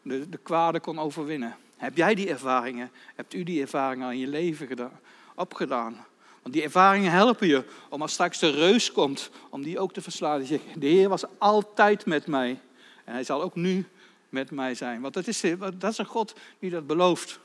de, 0.09 0.29
de 0.29 0.39
kwade 0.43 0.81
kon 0.81 0.99
overwinnen. 0.99 1.57
Heb 1.77 1.97
jij 1.97 2.15
die 2.15 2.29
ervaringen? 2.29 2.91
Hebt 3.15 3.35
u 3.35 3.43
die 3.43 3.61
ervaringen 3.61 4.07
al 4.07 4.13
in 4.13 4.19
je 4.19 4.27
leven 4.27 4.67
gedaan, 4.67 5.01
opgedaan? 5.35 6.07
Want 6.43 6.55
die 6.55 6.63
ervaringen 6.63 7.11
helpen 7.11 7.47
je 7.47 7.65
om 7.89 8.03
als 8.03 8.13
straks 8.13 8.39
de 8.39 8.51
reus 8.51 8.93
komt, 8.93 9.31
om 9.51 9.63
die 9.63 9.79
ook 9.79 9.93
te 9.93 10.01
verslaan. 10.01 10.45
Zegt, 10.45 10.63
de 10.75 10.87
Heer 10.87 11.09
was 11.09 11.25
altijd 11.39 12.07
met 12.07 12.27
mij. 12.27 12.61
En 13.05 13.13
hij 13.13 13.25
zal 13.25 13.43
ook 13.43 13.55
nu 13.55 13.87
met 14.29 14.51
mij 14.51 14.75
zijn. 14.75 15.01
Want 15.01 15.15
dat 15.15 15.27
is, 15.27 15.41
dat 15.79 15.93
is 15.93 15.99
een 15.99 16.05
God 16.05 16.35
die 16.59 16.71
dat 16.71 16.87
belooft. 16.87 17.41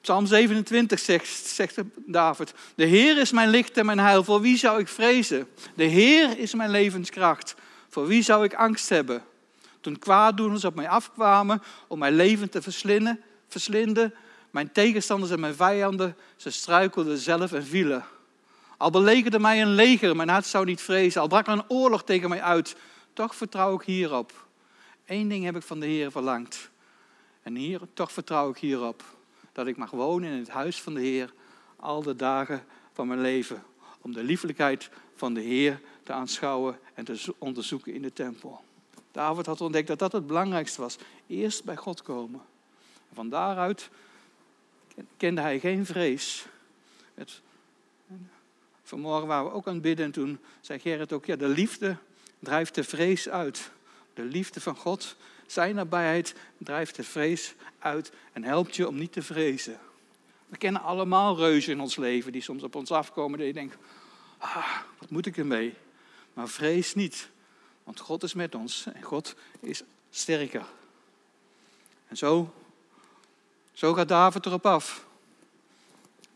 Psalm 0.00 0.26
27 0.26 0.98
zegt, 0.98 1.28
zegt 1.46 1.80
David, 1.96 2.54
de 2.74 2.84
Heer 2.84 3.18
is 3.18 3.32
mijn 3.32 3.48
licht 3.48 3.76
en 3.76 3.86
mijn 3.86 3.98
heil, 3.98 4.24
voor 4.24 4.40
wie 4.40 4.56
zou 4.56 4.80
ik 4.80 4.88
vrezen? 4.88 5.48
De 5.74 5.84
Heer 5.84 6.38
is 6.38 6.54
mijn 6.54 6.70
levenskracht, 6.70 7.54
voor 7.88 8.06
wie 8.06 8.22
zou 8.22 8.44
ik 8.44 8.54
angst 8.54 8.88
hebben? 8.88 9.22
Toen 9.80 9.98
kwaaddoeners 9.98 10.64
op 10.64 10.74
mij 10.74 10.88
afkwamen 10.88 11.62
om 11.86 11.98
mijn 11.98 12.14
leven 12.14 12.50
te 12.50 12.62
verslinden, 12.62 13.20
verslinden 13.48 14.14
mijn 14.50 14.72
tegenstanders 14.72 15.32
en 15.32 15.40
mijn 15.40 15.54
vijanden, 15.54 16.16
ze 16.36 16.50
struikelden 16.50 17.18
zelf 17.18 17.52
en 17.52 17.64
vielen. 17.64 18.04
Al 18.76 18.90
belegerde 18.90 19.38
mij 19.38 19.62
een 19.62 19.74
leger, 19.74 20.16
mijn 20.16 20.28
hart 20.28 20.46
zou 20.46 20.64
niet 20.64 20.80
vrezen. 20.80 21.20
Al 21.20 21.28
brak 21.28 21.46
er 21.46 21.52
een 21.52 21.70
oorlog 21.70 22.04
tegen 22.04 22.28
mij 22.28 22.42
uit, 22.42 22.76
toch 23.12 23.34
vertrouw 23.34 23.74
ik 23.74 23.82
hierop. 23.82 24.46
Eén 25.06 25.28
ding 25.28 25.44
heb 25.44 25.56
ik 25.56 25.62
van 25.62 25.80
de 25.80 25.86
Heer 25.86 26.10
verlangd. 26.10 26.70
En 27.42 27.54
hier, 27.54 27.80
toch 27.94 28.12
vertrouw 28.12 28.50
ik 28.50 28.56
hierop. 28.56 29.04
Dat 29.52 29.66
ik 29.66 29.76
mag 29.76 29.90
wonen 29.90 30.30
in 30.30 30.38
het 30.38 30.48
huis 30.48 30.80
van 30.80 30.94
de 30.94 31.00
Heer 31.00 31.32
al 31.76 32.02
de 32.02 32.16
dagen 32.16 32.64
van 32.92 33.06
mijn 33.06 33.20
leven. 33.20 33.62
Om 34.00 34.12
de 34.12 34.22
liefelijkheid 34.22 34.90
van 35.14 35.34
de 35.34 35.40
Heer 35.40 35.80
te 36.02 36.12
aanschouwen 36.12 36.78
en 36.94 37.04
te 37.04 37.34
onderzoeken 37.38 37.94
in 37.94 38.02
de 38.02 38.12
tempel. 38.12 38.60
David 39.12 39.46
had 39.46 39.60
ontdekt 39.60 39.86
dat 39.86 39.98
dat 39.98 40.12
het 40.12 40.26
belangrijkste 40.26 40.80
was. 40.80 40.96
Eerst 41.26 41.64
bij 41.64 41.76
God 41.76 42.02
komen. 42.02 42.40
van 43.12 43.28
daaruit 43.28 43.90
kende 45.16 45.40
hij 45.40 45.60
geen 45.60 45.86
vrees. 45.86 46.46
Het, 47.14 47.40
vanmorgen 48.82 49.26
waren 49.26 49.44
we 49.44 49.52
ook 49.52 49.66
aan 49.66 49.72
het 49.72 49.82
bidden 49.82 50.04
en 50.04 50.12
toen 50.12 50.38
zei 50.60 50.78
Gerrit 50.78 51.12
ook, 51.12 51.24
ja, 51.24 51.36
de 51.36 51.48
liefde 51.48 51.96
drijft 52.38 52.74
de 52.74 52.84
vrees 52.84 53.28
uit. 53.28 53.70
De 54.14 54.22
liefde 54.24 54.60
van 54.60 54.76
God, 54.76 55.16
zijn 55.46 55.74
nabijheid, 55.74 56.34
drijft 56.58 56.96
de 56.96 57.04
vrees 57.04 57.54
uit 57.78 58.12
en 58.32 58.44
helpt 58.44 58.76
je 58.76 58.88
om 58.88 58.98
niet 58.98 59.12
te 59.12 59.22
vrezen. 59.22 59.78
We 60.46 60.56
kennen 60.56 60.82
allemaal 60.82 61.36
reuzen 61.36 61.72
in 61.72 61.80
ons 61.80 61.96
leven 61.96 62.32
die 62.32 62.42
soms 62.42 62.62
op 62.62 62.74
ons 62.74 62.90
afkomen. 62.90 63.38
Dat 63.38 63.46
je 63.46 63.52
denkt, 63.52 63.76
ah, 64.38 64.76
wat 64.98 65.10
moet 65.10 65.26
ik 65.26 65.36
ermee? 65.36 65.74
Maar 66.34 66.48
vrees 66.48 66.94
niet, 66.94 67.28
want 67.88 68.00
God 68.00 68.22
is 68.22 68.34
met 68.34 68.54
ons 68.54 68.86
en 68.92 69.02
God 69.02 69.34
is 69.60 69.82
sterker. 70.10 70.64
En 72.08 72.16
zo, 72.16 72.54
zo 73.72 73.94
gaat 73.94 74.08
David 74.08 74.46
erop 74.46 74.66
af. 74.66 75.06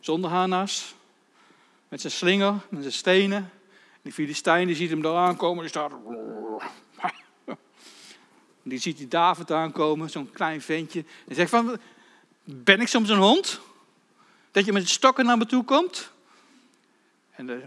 Zonder 0.01 0.31
harnas, 0.31 0.95
met 1.89 2.01
zijn 2.01 2.13
slinger, 2.13 2.55
met 2.69 2.81
zijn 2.81 2.93
stenen. 2.93 3.51
Die 4.03 4.13
Filistijn 4.13 4.67
die 4.67 4.77
ziet 4.77 4.91
hem 4.91 5.03
daar 5.03 5.17
aankomen, 5.17 5.61
die 5.61 5.69
staat 5.69 5.93
die 8.63 8.79
ziet 8.79 8.97
die 8.97 9.09
David 9.09 9.51
aankomen, 9.51 10.11
zo'n 10.11 10.31
klein 10.31 10.63
ventje. 10.63 11.05
En 11.29 11.35
zegt 11.35 11.51
van, 11.51 11.79
ben 12.45 12.81
ik 12.81 12.89
soms 12.89 13.09
een 13.09 13.19
hond? 13.19 13.61
Dat 14.51 14.65
je 14.65 14.73
met 14.73 14.89
stokken 14.89 15.27
naar 15.27 15.39
me 15.39 15.47
toe 15.47 15.65
komt? 15.65 16.11
En 17.31 17.47
de 17.47 17.63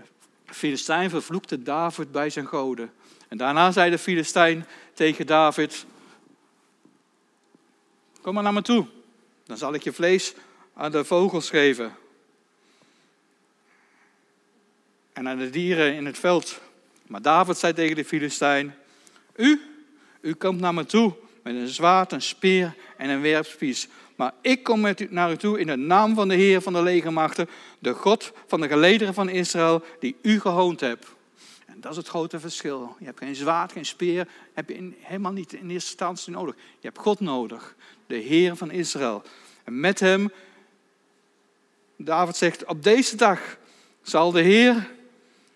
Filistijn 0.46 1.10
vervloekte 1.10 1.64
David 1.64 2.12
bij 2.12 2.30
zijn 2.30 2.48
goden. 2.48 2.94
En 3.28 3.38
daarna 3.38 3.72
zei 3.72 3.90
de 3.92 3.98
Filistijn 3.98 4.66
tegen 4.94 5.26
David, 5.26 5.86
kom 8.22 8.34
maar 8.34 8.44
naar 8.44 8.54
me 8.54 8.62
toe. 8.62 8.88
Dan 9.46 9.58
zal 9.58 9.74
ik 9.74 9.84
je 9.84 9.94
vlees 9.94 10.34
aan 10.74 10.92
de 10.92 11.06
vogels 11.06 11.50
geven. 11.50 11.96
En 15.14 15.28
aan 15.28 15.38
de 15.38 15.50
dieren 15.50 15.94
in 15.94 16.06
het 16.06 16.20
veld. 16.20 16.60
Maar 17.08 17.22
David 17.22 17.58
zei 17.58 17.74
tegen 17.74 17.96
de 17.96 18.06
Filistijn, 18.06 18.76
u 19.36 19.62
u 20.26 20.34
komt 20.34 20.60
naar 20.60 20.74
me 20.74 20.86
toe 20.86 21.14
met 21.44 21.56
een 21.56 21.68
zwaard, 21.68 22.12
een 22.12 22.22
speer 22.22 22.76
en 22.98 23.10
een 23.10 23.22
werpspies. 23.22 23.88
Maar 24.16 24.34
ik 24.42 24.64
kom 24.64 24.82
met 24.82 25.00
u, 25.00 25.08
naar 25.10 25.32
u 25.32 25.38
toe 25.38 25.60
in 25.60 25.68
de 25.68 25.76
naam 25.76 26.16
van 26.16 26.28
de 26.28 26.36
Heer 26.36 26.62
van 26.62 26.74
de 26.74 26.82
legermachten, 26.82 27.50
de 27.80 27.94
God 27.94 28.32
van 28.48 28.62
de 28.62 28.68
gelederen 28.68 29.14
van 29.14 29.30
Israël, 29.30 29.84
die 30.00 30.16
u 30.22 30.40
gehoond 30.40 30.80
hebt. 30.80 31.15
Dat 31.86 31.94
is 31.94 32.00
het 32.00 32.10
grote 32.10 32.40
verschil. 32.40 32.96
Je 33.00 33.06
hebt 33.06 33.20
geen 33.20 33.36
zwaard, 33.36 33.72
geen 33.72 33.86
speer, 33.86 34.28
heb 34.54 34.70
je 34.70 34.94
helemaal 35.00 35.32
niet 35.32 35.54
in 35.54 35.70
eerste 35.70 35.90
instantie 35.90 36.34
nodig. 36.34 36.56
Je 36.56 36.88
hebt 36.88 36.98
God 36.98 37.20
nodig, 37.20 37.76
de 38.08 38.16
Heer 38.16 38.56
van 38.56 38.72
Israël. 38.72 39.24
En 39.64 39.80
met 39.80 40.00
hem, 40.00 40.32
David 41.96 42.36
zegt, 42.36 42.66
op 42.66 42.84
deze 42.84 43.16
dag 43.16 43.58
zal 44.02 44.32
de 44.32 44.42
Heer 44.42 44.92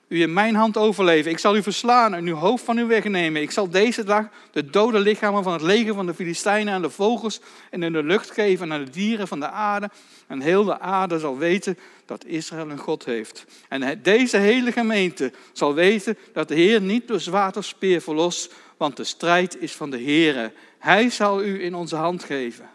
u 0.09 0.21
in 0.21 0.33
mijn 0.33 0.55
hand 0.55 0.77
overleven. 0.77 1.31
Ik 1.31 1.39
zal 1.39 1.55
u 1.55 1.63
verslaan 1.63 2.13
en 2.13 2.25
uw 2.25 2.35
hoofd 2.35 2.63
van 2.63 2.77
u 2.77 2.85
wegnemen. 2.85 3.41
Ik 3.41 3.51
zal 3.51 3.69
deze 3.69 4.03
dag 4.03 4.25
de 4.51 4.69
dode 4.69 4.99
lichamen 4.99 5.43
van 5.43 5.53
het 5.53 5.61
leger 5.61 5.93
van 5.93 6.05
de 6.05 6.13
Filistijnen 6.13 6.73
aan 6.73 6.81
de 6.81 6.89
vogels 6.89 7.39
en 7.69 7.83
in 7.83 7.93
de 7.93 8.03
lucht 8.03 8.31
geven 8.31 8.73
aan 8.73 8.85
de 8.85 8.91
dieren 8.91 9.27
van 9.27 9.39
de 9.39 9.49
aarde. 9.49 9.89
En 10.27 10.41
heel 10.41 10.63
de 10.63 10.79
aarde 10.79 11.19
zal 11.19 11.37
weten 11.37 11.77
dat 12.05 12.25
Israël 12.25 12.69
een 12.69 12.77
God 12.77 13.05
heeft. 13.05 13.45
En 13.67 13.99
deze 14.03 14.37
hele 14.37 14.71
gemeente 14.71 15.31
zal 15.53 15.73
weten 15.73 16.17
dat 16.33 16.47
de 16.47 16.55
Heer 16.55 16.81
niet 16.81 17.07
door 17.07 17.19
zwaard 17.19 17.57
of 17.57 17.65
speer 17.65 18.01
verlost, 18.01 18.53
want 18.77 18.97
de 18.97 19.03
strijd 19.03 19.61
is 19.61 19.71
van 19.71 19.89
de 19.89 19.97
Heer. 19.97 20.51
Hij 20.79 21.09
zal 21.09 21.43
u 21.43 21.63
in 21.63 21.75
onze 21.75 21.95
hand 21.95 22.23
geven. 22.23 22.69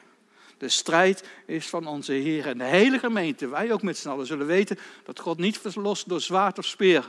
De 0.58 0.68
strijd 0.68 1.24
is 1.46 1.66
van 1.66 1.86
onze 1.86 2.12
Heer. 2.12 2.46
En 2.46 2.58
de 2.58 2.64
hele 2.64 2.98
gemeente, 2.98 3.48
wij 3.48 3.72
ook 3.72 3.82
met 3.82 3.98
z'n 3.98 4.08
allen, 4.08 4.26
zullen 4.26 4.46
weten 4.46 4.78
dat 5.04 5.20
God 5.20 5.38
niet 5.38 5.58
verlost 5.58 6.08
door 6.08 6.20
zwaard 6.20 6.58
of 6.58 6.64
speer 6.64 7.04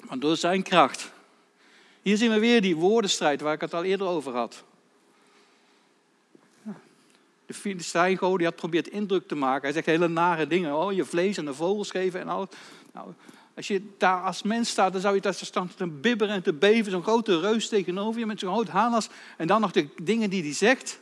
maar 0.00 0.18
door 0.18 0.36
zijn 0.36 0.62
kracht. 0.62 1.10
Hier 2.02 2.16
zien 2.16 2.30
we 2.30 2.38
weer 2.38 2.60
die 2.60 2.76
woordenstrijd 2.76 3.40
waar 3.40 3.54
ik 3.54 3.60
het 3.60 3.74
al 3.74 3.84
eerder 3.84 4.06
over 4.06 4.32
had. 4.32 4.64
De 7.46 7.54
Filistijn 7.54 8.16
Goliath 8.16 8.56
probeert 8.56 8.88
indruk 8.88 9.28
te 9.28 9.34
maken. 9.34 9.62
Hij 9.62 9.72
zegt 9.72 9.86
hele 9.86 10.08
nare 10.08 10.46
dingen. 10.46 10.76
Oh, 10.76 10.92
je 10.92 11.04
vlees 11.04 11.38
aan 11.38 11.44
de 11.44 11.54
vogels 11.54 11.90
geven 11.90 12.20
en 12.20 12.28
alles. 12.28 12.48
Nou, 12.92 13.12
als 13.54 13.66
je 13.66 13.82
daar 13.98 14.22
als 14.22 14.42
mens 14.42 14.68
staat, 14.70 14.92
dan 14.92 15.00
zou 15.00 15.14
je 15.14 15.20
daar 15.20 15.34
staan 15.34 15.70
te 15.74 15.86
bibberen 15.86 16.34
en 16.34 16.42
te 16.42 16.52
beven. 16.52 16.90
Zo'n 16.92 17.02
grote 17.02 17.40
reus 17.40 17.68
tegenover 17.68 18.20
je 18.20 18.26
met 18.26 18.38
zo'n 18.38 18.52
groot 18.52 18.68
harnas. 18.68 19.08
En 19.36 19.46
dan 19.46 19.60
nog 19.60 19.72
de 19.72 19.88
dingen 20.02 20.30
die 20.30 20.42
hij 20.42 20.54
zegt. 20.54 21.00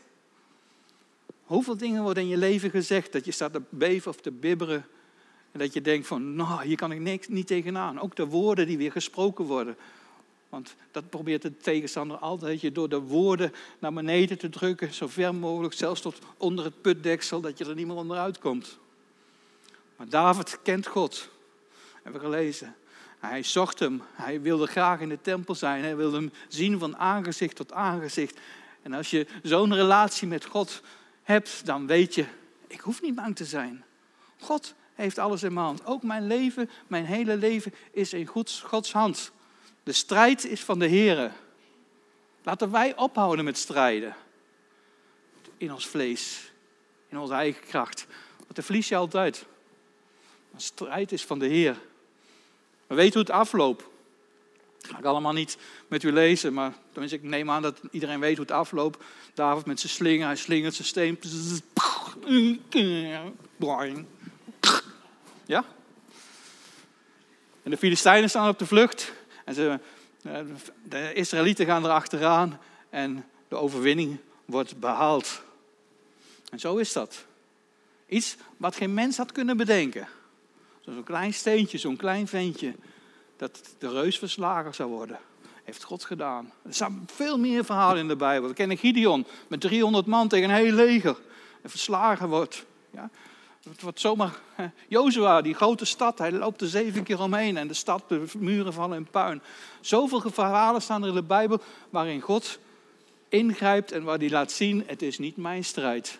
Hoeveel 1.44 1.76
dingen 1.76 2.02
worden 2.02 2.22
in 2.22 2.28
je 2.28 2.36
leven 2.36 2.70
gezegd 2.70 3.12
dat 3.12 3.24
je 3.24 3.30
staat 3.30 3.52
te 3.52 3.62
beven 3.68 4.10
of 4.10 4.20
te 4.20 4.30
bibberen 4.30 4.86
en 5.56 5.62
dat 5.62 5.72
je 5.72 5.80
denkt 5.80 6.06
van, 6.06 6.34
nou, 6.34 6.64
hier 6.64 6.76
kan 6.76 6.92
ik 6.92 7.00
niks, 7.00 7.28
niet 7.28 7.46
tegenaan. 7.46 8.00
Ook 8.00 8.16
de 8.16 8.26
woorden 8.26 8.66
die 8.66 8.78
weer 8.78 8.92
gesproken 8.92 9.44
worden. 9.44 9.76
Want 10.48 10.74
dat 10.90 11.10
probeert 11.10 11.42
de 11.42 11.56
tegenstander 11.56 12.16
altijd, 12.16 12.60
je 12.60 12.72
door 12.72 12.88
de 12.88 13.00
woorden 13.00 13.52
naar 13.78 13.92
beneden 13.92 14.38
te 14.38 14.48
drukken, 14.48 14.94
zo 14.94 15.06
ver 15.08 15.34
mogelijk, 15.34 15.74
zelfs 15.74 16.00
tot 16.00 16.18
onder 16.36 16.64
het 16.64 16.80
putdeksel, 16.80 17.40
dat 17.40 17.58
je 17.58 17.64
er 17.64 17.74
niet 17.74 17.86
meer 17.86 17.96
onderuit 17.96 18.38
komt. 18.38 18.78
Maar 19.96 20.08
David 20.08 20.58
kent 20.62 20.86
God, 20.86 21.28
hebben 22.02 22.20
we 22.20 22.26
gelezen. 22.26 22.74
Hij 23.18 23.42
zocht 23.42 23.78
hem, 23.78 24.02
hij 24.12 24.40
wilde 24.40 24.66
graag 24.66 25.00
in 25.00 25.08
de 25.08 25.20
tempel 25.20 25.54
zijn, 25.54 25.82
hij 25.82 25.96
wilde 25.96 26.16
hem 26.16 26.32
zien 26.48 26.78
van 26.78 26.96
aangezicht 26.96 27.56
tot 27.56 27.72
aangezicht. 27.72 28.38
En 28.82 28.92
als 28.92 29.10
je 29.10 29.26
zo'n 29.42 29.74
relatie 29.74 30.28
met 30.28 30.44
God 30.44 30.82
hebt, 31.22 31.66
dan 31.66 31.86
weet 31.86 32.14
je, 32.14 32.24
ik 32.66 32.80
hoef 32.80 33.02
niet 33.02 33.14
bang 33.14 33.36
te 33.36 33.44
zijn. 33.44 33.84
God 34.40 34.74
heeft 34.96 35.18
alles 35.18 35.42
in 35.42 35.52
mijn 35.52 35.66
hand. 35.66 35.86
Ook 35.86 36.02
mijn 36.02 36.26
leven, 36.26 36.70
mijn 36.86 37.04
hele 37.04 37.36
leven 37.36 37.74
is 37.90 38.12
in 38.12 38.26
Gods, 38.62 38.92
hand. 38.92 39.32
De 39.82 39.92
strijd 39.92 40.44
is 40.44 40.60
van 40.60 40.78
de 40.78 40.86
Heer. 40.86 41.32
Laten 42.42 42.70
wij 42.70 42.96
ophouden 42.96 43.44
met 43.44 43.58
strijden. 43.58 44.16
In 45.56 45.72
ons 45.72 45.86
vlees, 45.86 46.52
in 47.08 47.18
onze 47.18 47.34
eigen 47.34 47.66
kracht. 47.66 48.06
Want 48.36 48.54
dan 48.54 48.64
verlies 48.64 48.88
je 48.88 48.96
altijd. 48.96 49.46
Maar 50.50 50.60
strijd 50.60 51.12
is 51.12 51.24
van 51.24 51.38
de 51.38 51.46
Heer. 51.46 51.76
We 52.86 52.94
weten 52.94 53.12
hoe 53.12 53.22
het 53.22 53.30
afloopt. 53.30 53.84
Dat 54.80 54.90
ga 54.90 54.98
ik 54.98 55.04
allemaal 55.04 55.32
niet 55.32 55.58
met 55.88 56.02
u 56.02 56.12
lezen, 56.12 56.52
maar 56.52 56.72
tenminste, 56.90 57.18
ik 57.18 57.22
neem 57.22 57.50
aan 57.50 57.62
dat 57.62 57.80
iedereen 57.90 58.20
weet 58.20 58.36
hoe 58.36 58.46
het 58.46 58.54
afloopt. 58.54 59.04
David 59.34 59.66
met 59.66 59.80
zijn 59.80 59.92
slinger, 59.92 60.26
hij 60.26 60.36
slingert 60.36 60.74
zijn 60.74 60.88
steen. 60.88 61.18
Ja? 65.46 65.64
En 67.62 67.70
de 67.70 67.76
Filistijnen 67.76 68.28
staan 68.28 68.48
op 68.48 68.58
de 68.58 68.66
vlucht. 68.66 69.12
En 69.44 69.54
ze, 69.54 69.80
eh, 70.22 70.40
de 70.82 71.12
Israëlieten 71.12 71.66
gaan 71.66 71.84
erachteraan. 71.84 72.60
En 72.90 73.24
de 73.48 73.56
overwinning 73.56 74.18
wordt 74.44 74.80
behaald. 74.80 75.42
En 76.50 76.60
zo 76.60 76.76
is 76.76 76.92
dat. 76.92 77.24
Iets 78.08 78.36
wat 78.56 78.76
geen 78.76 78.94
mens 78.94 79.16
had 79.16 79.32
kunnen 79.32 79.56
bedenken. 79.56 80.08
Zo'n 80.80 81.04
klein 81.04 81.34
steentje, 81.34 81.78
zo'n 81.78 81.96
klein 81.96 82.28
ventje. 82.28 82.74
Dat 83.36 83.74
de 83.78 83.88
reus 83.88 84.18
verslagen 84.18 84.74
zou 84.74 84.90
worden. 84.90 85.18
Heeft 85.64 85.82
God 85.82 86.04
gedaan. 86.04 86.52
Er 86.62 86.74
staan 86.74 87.06
veel 87.14 87.38
meer 87.38 87.64
verhalen 87.64 87.98
in 87.98 88.08
de 88.08 88.16
Bijbel. 88.16 88.48
We 88.48 88.54
kennen 88.54 88.76
Gideon 88.76 89.26
met 89.48 89.60
300 89.60 90.06
man 90.06 90.28
tegen 90.28 90.50
een 90.50 90.56
heel 90.56 90.72
leger. 90.72 91.16
En 91.62 91.70
verslagen 91.70 92.28
wordt. 92.28 92.64
Ja? 92.90 93.10
Het 93.70 93.82
wordt 93.82 94.00
zomaar. 94.00 94.40
Jozua, 94.88 95.42
die 95.42 95.54
grote 95.54 95.84
stad, 95.84 96.18
hij 96.18 96.32
loopt 96.32 96.60
er 96.60 96.68
zeven 96.68 97.02
keer 97.02 97.20
omheen 97.20 97.56
en 97.56 97.68
de 97.68 97.74
stad, 97.74 98.02
de 98.08 98.24
muren 98.38 98.72
vallen 98.72 98.96
in 98.96 99.10
puin. 99.10 99.42
Zoveel 99.80 100.20
verhalen 100.20 100.82
staan 100.82 101.02
er 101.02 101.08
in 101.08 101.14
de 101.14 101.22
Bijbel 101.22 101.60
waarin 101.90 102.20
God 102.20 102.58
ingrijpt 103.28 103.92
en 103.92 104.02
waar 104.02 104.18
hij 104.18 104.30
laat 104.30 104.52
zien: 104.52 104.84
het 104.86 105.02
is 105.02 105.18
niet 105.18 105.36
mijn 105.36 105.64
strijd. 105.64 106.18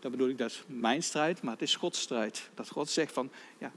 Dat 0.00 0.10
bedoel 0.10 0.28
ik, 0.28 0.38
dat 0.38 0.62
mijn 0.66 1.02
strijd, 1.02 1.42
maar 1.42 1.52
het 1.52 1.62
is 1.62 1.76
Gods 1.76 2.00
strijd. 2.00 2.48
Dat 2.54 2.68
God 2.68 2.88
zegt 2.88 3.12
van, 3.12 3.30
ja, 3.58 3.72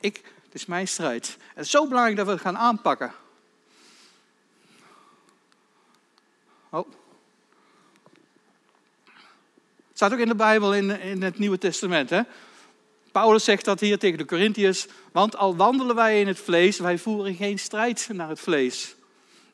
ik, 0.00 0.32
het 0.44 0.54
is 0.54 0.66
mijn 0.66 0.88
strijd. 0.88 1.36
En 1.38 1.54
het 1.54 1.64
is 1.64 1.70
zo 1.70 1.86
belangrijk 1.86 2.16
dat 2.16 2.26
we 2.26 2.32
het 2.32 2.40
gaan 2.40 2.56
aanpakken. 2.56 3.12
Oh. 6.70 6.88
Het 9.86 9.87
staat 9.98 10.12
ook 10.12 10.18
in 10.18 10.28
de 10.28 10.34
Bijbel 10.34 10.74
in, 10.74 11.00
in 11.00 11.22
het 11.22 11.38
Nieuwe 11.38 11.58
Testament. 11.58 12.10
Hè? 12.10 12.20
Paulus 13.12 13.44
zegt 13.44 13.64
dat 13.64 13.80
hier 13.80 13.98
tegen 13.98 14.18
de 14.18 14.24
Corinthiërs. 14.24 14.86
Want 15.12 15.36
al 15.36 15.56
wandelen 15.56 15.94
wij 15.94 16.20
in 16.20 16.26
het 16.26 16.38
vlees, 16.38 16.78
wij 16.78 16.98
voeren 16.98 17.34
geen 17.34 17.58
strijd 17.58 18.08
naar 18.12 18.28
het 18.28 18.40
vlees. 18.40 18.94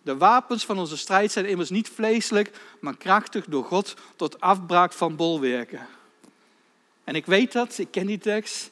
De 0.02 0.16
wapens 0.16 0.64
van 0.64 0.78
onze 0.78 0.96
strijd 0.96 1.32
zijn 1.32 1.46
immers 1.46 1.70
niet 1.70 1.88
vleeselijk, 1.88 2.50
maar 2.80 2.96
krachtig 2.96 3.44
door 3.44 3.64
God 3.64 3.94
tot 4.16 4.40
afbraak 4.40 4.92
van 4.92 5.16
bolwerken. 5.16 5.86
En 7.04 7.14
ik 7.14 7.26
weet 7.26 7.52
dat, 7.52 7.78
ik 7.78 7.90
ken 7.90 8.06
die 8.06 8.18
tekst. 8.18 8.70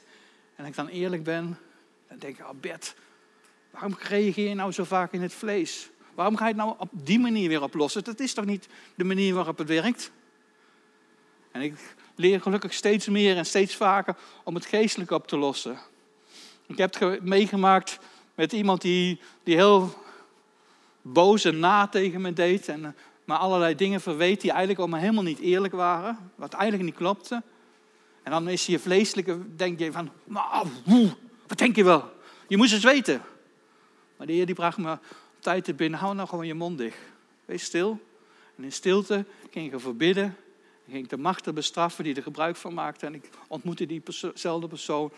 En 0.55 0.64
als 0.64 0.69
ik 0.69 0.76
dan 0.76 0.88
eerlijk 0.88 1.25
ben, 1.25 1.59
dan 2.09 2.19
denk 2.19 2.38
ik, 2.38 2.45
oh 2.45 2.61
Bert, 2.61 2.95
waarom 3.71 3.97
reageer 3.99 4.49
je 4.49 4.55
nou 4.55 4.73
zo 4.73 4.85
vaak 4.85 5.12
in 5.12 5.23
het 5.23 5.35
vlees? 5.35 5.88
Waarom 6.14 6.37
ga 6.37 6.47
je 6.47 6.55
het 6.55 6.62
nou 6.62 6.75
op 6.79 6.91
die 6.93 7.19
manier 7.19 7.49
weer 7.49 7.62
oplossen? 7.62 8.05
Dat 8.05 8.21
is 8.21 8.35
toch 8.35 8.45
niet 8.45 8.69
de 8.95 9.05
manier 9.05 9.35
waarop 9.35 9.59
het 9.59 9.69
werkt? 9.69 10.11
En 11.52 11.61
ik 11.61 11.94
leer 12.14 12.40
gelukkig 12.40 12.73
steeds 12.73 13.09
meer 13.09 13.37
en 13.37 13.47
steeds 13.47 13.76
vaker 13.76 14.16
om 14.44 14.54
het 14.54 14.66
geestelijk 14.66 15.11
op 15.11 15.26
te 15.26 15.37
lossen. 15.37 15.78
Ik 16.66 16.78
heb 16.78 16.99
het 16.99 17.25
meegemaakt 17.25 17.99
met 18.35 18.52
iemand 18.52 18.80
die, 18.80 19.21
die 19.42 19.54
heel 19.54 19.94
boos 21.02 21.44
en 21.44 21.58
na 21.58 21.86
tegen 21.86 22.21
me 22.21 22.32
deed. 22.32 22.69
En, 22.69 22.84
eh, 22.84 22.91
maar 23.25 23.38
allerlei 23.38 23.75
dingen 23.75 24.00
verweet 24.00 24.41
die 24.41 24.50
eigenlijk 24.50 24.80
allemaal 24.80 25.00
helemaal 25.00 25.23
niet 25.23 25.38
eerlijk 25.38 25.75
waren. 25.75 26.30
Wat 26.34 26.52
eigenlijk 26.52 26.84
niet 26.84 26.95
klopte. 26.95 27.43
En 28.23 28.30
dan 28.30 28.49
is 28.49 28.67
je 28.67 28.78
vleeselijke, 28.78 29.56
denk 29.56 29.78
je 29.78 29.93
van, 29.93 30.10
nou, 30.25 30.69
wat 31.49 31.58
denk 31.58 31.76
je 31.76 31.84
wel? 31.84 32.12
Je 32.49 32.56
moest 32.56 32.73
het 32.73 32.82
weten. 32.82 33.23
Maar 34.17 34.26
de 34.26 34.32
Heer 34.32 34.47
die 34.47 34.54
bracht 34.54 34.78
me 34.78 34.99
tijd 35.38 35.65
te 35.65 35.75
binnen, 35.75 35.99
hou 35.99 36.15
nou 36.15 36.28
gewoon 36.28 36.47
je 36.47 36.54
mond 36.54 36.78
dicht. 36.78 36.97
Wees 37.45 37.65
stil. 37.65 38.00
En 38.56 38.65
in 38.65 38.73
stilte 38.73 39.25
ging 39.50 39.73
ik 39.73 39.80
verbidden. 39.80 40.36
Ik 40.84 40.92
ging 40.92 41.08
de 41.08 41.16
machten 41.16 41.54
bestraffen 41.54 42.04
die 42.04 42.14
er 42.14 42.23
gebruik 42.23 42.56
van 42.56 42.75
maakten. 42.75 43.08
En 43.08 43.14
ik 43.14 43.28
ontmoette 43.47 43.86
diezelfde 43.86 44.68
persoon 44.68 45.12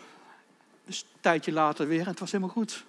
dus 0.85 1.01
een 1.01 1.19
tijdje 1.19 1.51
later 1.51 1.87
weer. 1.87 2.01
En 2.01 2.07
het 2.07 2.19
was 2.19 2.31
helemaal 2.31 2.53
goed. 2.53 2.83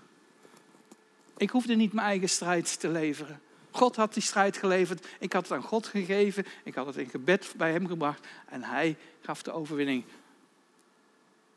Ik 1.37 1.51
hoefde 1.51 1.75
niet 1.75 1.93
mijn 1.93 2.07
eigen 2.07 2.29
strijd 2.29 2.81
te 2.81 2.89
leveren. 2.89 3.41
God 3.71 3.97
had 3.97 4.15
die 4.15 4.23
strijd 4.23 4.57
geleverd. 4.57 5.07
Ik 5.19 5.33
had 5.33 5.43
het 5.43 5.53
aan 5.53 5.63
God 5.63 5.87
gegeven. 5.87 6.47
Ik 6.65 6.75
had 6.75 6.87
het 6.87 6.97
in 6.97 7.09
gebed 7.09 7.55
bij 7.57 7.73
hem 7.73 7.87
gebracht. 7.87 8.27
En 8.49 8.63
hij 8.63 8.97
gaf 9.21 9.43
de 9.43 9.53
overwinning. 9.53 10.05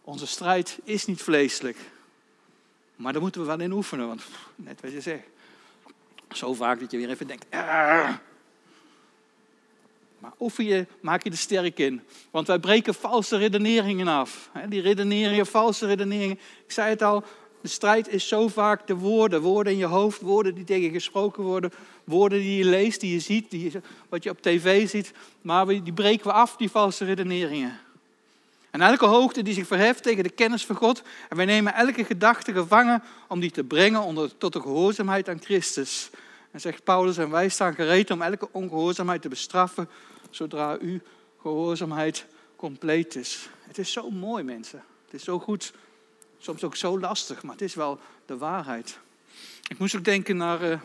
Onze 0.01 0.27
strijd 0.27 0.79
is 0.84 1.05
niet 1.05 1.21
vleeselijk. 1.21 1.77
Maar 2.95 3.13
daar 3.13 3.21
moeten 3.21 3.41
we 3.41 3.47
wel 3.47 3.60
in 3.60 3.71
oefenen. 3.71 4.08
Want 4.08 4.23
net 4.55 4.82
wat 4.82 4.91
je 4.91 5.01
zegt. 5.01 5.27
Zo 6.32 6.53
vaak 6.53 6.79
dat 6.79 6.91
je 6.91 6.97
weer 6.97 7.10
even 7.10 7.27
denkt. 7.27 7.45
Maar 10.19 10.34
oefen 10.39 10.65
je, 10.65 10.86
maak 11.01 11.23
je 11.23 11.29
er 11.29 11.38
sterk 11.38 11.79
in. 11.79 12.01
Want 12.32 12.47
wij 12.47 12.60
breken 12.60 12.93
valse 12.93 13.38
redeneringen 13.38 14.08
af. 14.08 14.49
Die 14.67 14.82
redeneringen, 14.82 15.45
valse 15.45 15.86
redeneringen. 15.86 16.39
Ik 16.65 16.71
zei 16.71 16.89
het 16.89 17.01
al, 17.01 17.23
de 17.62 17.67
strijd 17.67 18.08
is 18.08 18.27
zo 18.27 18.47
vaak 18.47 18.88
de 18.88 18.95
woorden. 18.95 19.41
Woorden 19.41 19.73
in 19.73 19.79
je 19.79 19.86
hoofd, 19.86 20.21
woorden 20.21 20.55
die 20.55 20.63
tegen 20.63 20.84
je 20.84 20.91
gesproken 20.91 21.43
worden. 21.43 21.71
Woorden 22.03 22.39
die 22.39 22.58
je 22.58 22.65
leest, 22.65 22.99
die 22.99 23.13
je 23.13 23.19
ziet, 23.19 23.51
die 23.51 23.71
wat 24.10 24.23
je 24.23 24.29
op 24.29 24.41
tv 24.41 24.89
ziet. 24.89 25.12
Maar 25.41 25.65
die 25.65 25.93
breken 25.93 26.27
we 26.27 26.34
af, 26.34 26.55
die 26.55 26.69
valse 26.69 27.05
redeneringen. 27.05 27.79
En 28.71 28.82
elke 28.82 29.05
hoogte 29.05 29.41
die 29.41 29.53
zich 29.53 29.67
verheft 29.67 30.03
tegen 30.03 30.23
de 30.23 30.29
kennis 30.29 30.65
van 30.65 30.75
God. 30.75 31.01
En 31.29 31.38
wij 31.38 31.45
nemen 31.45 31.73
elke 31.73 32.03
gedachte 32.03 32.53
gevangen 32.53 33.03
om 33.27 33.39
die 33.39 33.51
te 33.51 33.63
brengen 33.63 34.01
onder, 34.01 34.38
tot 34.38 34.53
de 34.53 34.62
gehoorzaamheid 34.62 35.29
aan 35.29 35.41
Christus. 35.41 36.10
En 36.51 36.62
zegt 36.62 36.83
Paulus, 36.83 37.17
en 37.17 37.29
wij 37.29 37.49
staan 37.49 37.73
gereed 37.73 38.12
om 38.12 38.21
elke 38.21 38.51
ongehoorzaamheid 38.51 39.21
te 39.21 39.29
bestraffen, 39.29 39.89
zodra 40.29 40.77
uw 40.79 40.99
gehoorzaamheid 41.41 42.25
compleet 42.55 43.15
is. 43.15 43.49
Het 43.62 43.77
is 43.77 43.91
zo 43.91 44.09
mooi, 44.09 44.43
mensen. 44.43 44.83
Het 45.05 45.13
is 45.13 45.23
zo 45.23 45.39
goed. 45.39 45.73
Soms 46.38 46.63
ook 46.63 46.75
zo 46.75 46.99
lastig, 46.99 47.43
maar 47.43 47.51
het 47.51 47.62
is 47.62 47.75
wel 47.75 47.99
de 48.25 48.38
waarheid. 48.38 48.99
Ik 49.67 49.77
moest 49.77 49.95
ook 49.95 50.03
denken 50.03 50.38
naar. 50.38 50.63
Uh... 50.71 50.79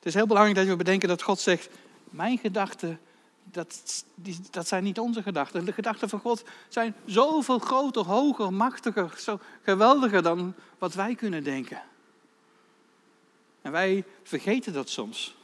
Het 0.00 0.08
is 0.08 0.14
heel 0.14 0.26
belangrijk 0.26 0.56
dat 0.56 0.66
we 0.66 0.76
bedenken 0.76 1.08
dat 1.08 1.22
God 1.22 1.40
zegt: 1.40 1.68
Mijn 2.04 2.38
gedachten, 2.38 3.00
dat, 3.52 4.04
die, 4.14 4.38
dat 4.50 4.68
zijn 4.68 4.84
niet 4.84 4.98
onze 4.98 5.22
gedachten. 5.22 5.64
De 5.64 5.72
gedachten 5.72 6.08
van 6.08 6.20
God 6.20 6.44
zijn 6.68 6.94
zoveel 7.04 7.58
groter, 7.58 8.04
hoger, 8.04 8.52
machtiger, 8.52 9.14
zo 9.18 9.38
geweldiger 9.62 10.22
dan 10.22 10.54
wat 10.78 10.94
wij 10.94 11.14
kunnen 11.14 11.44
denken. 11.44 11.82
En 13.62 13.72
wij 13.72 14.04
vergeten 14.22 14.72
dat 14.72 14.88
soms. 14.88 15.34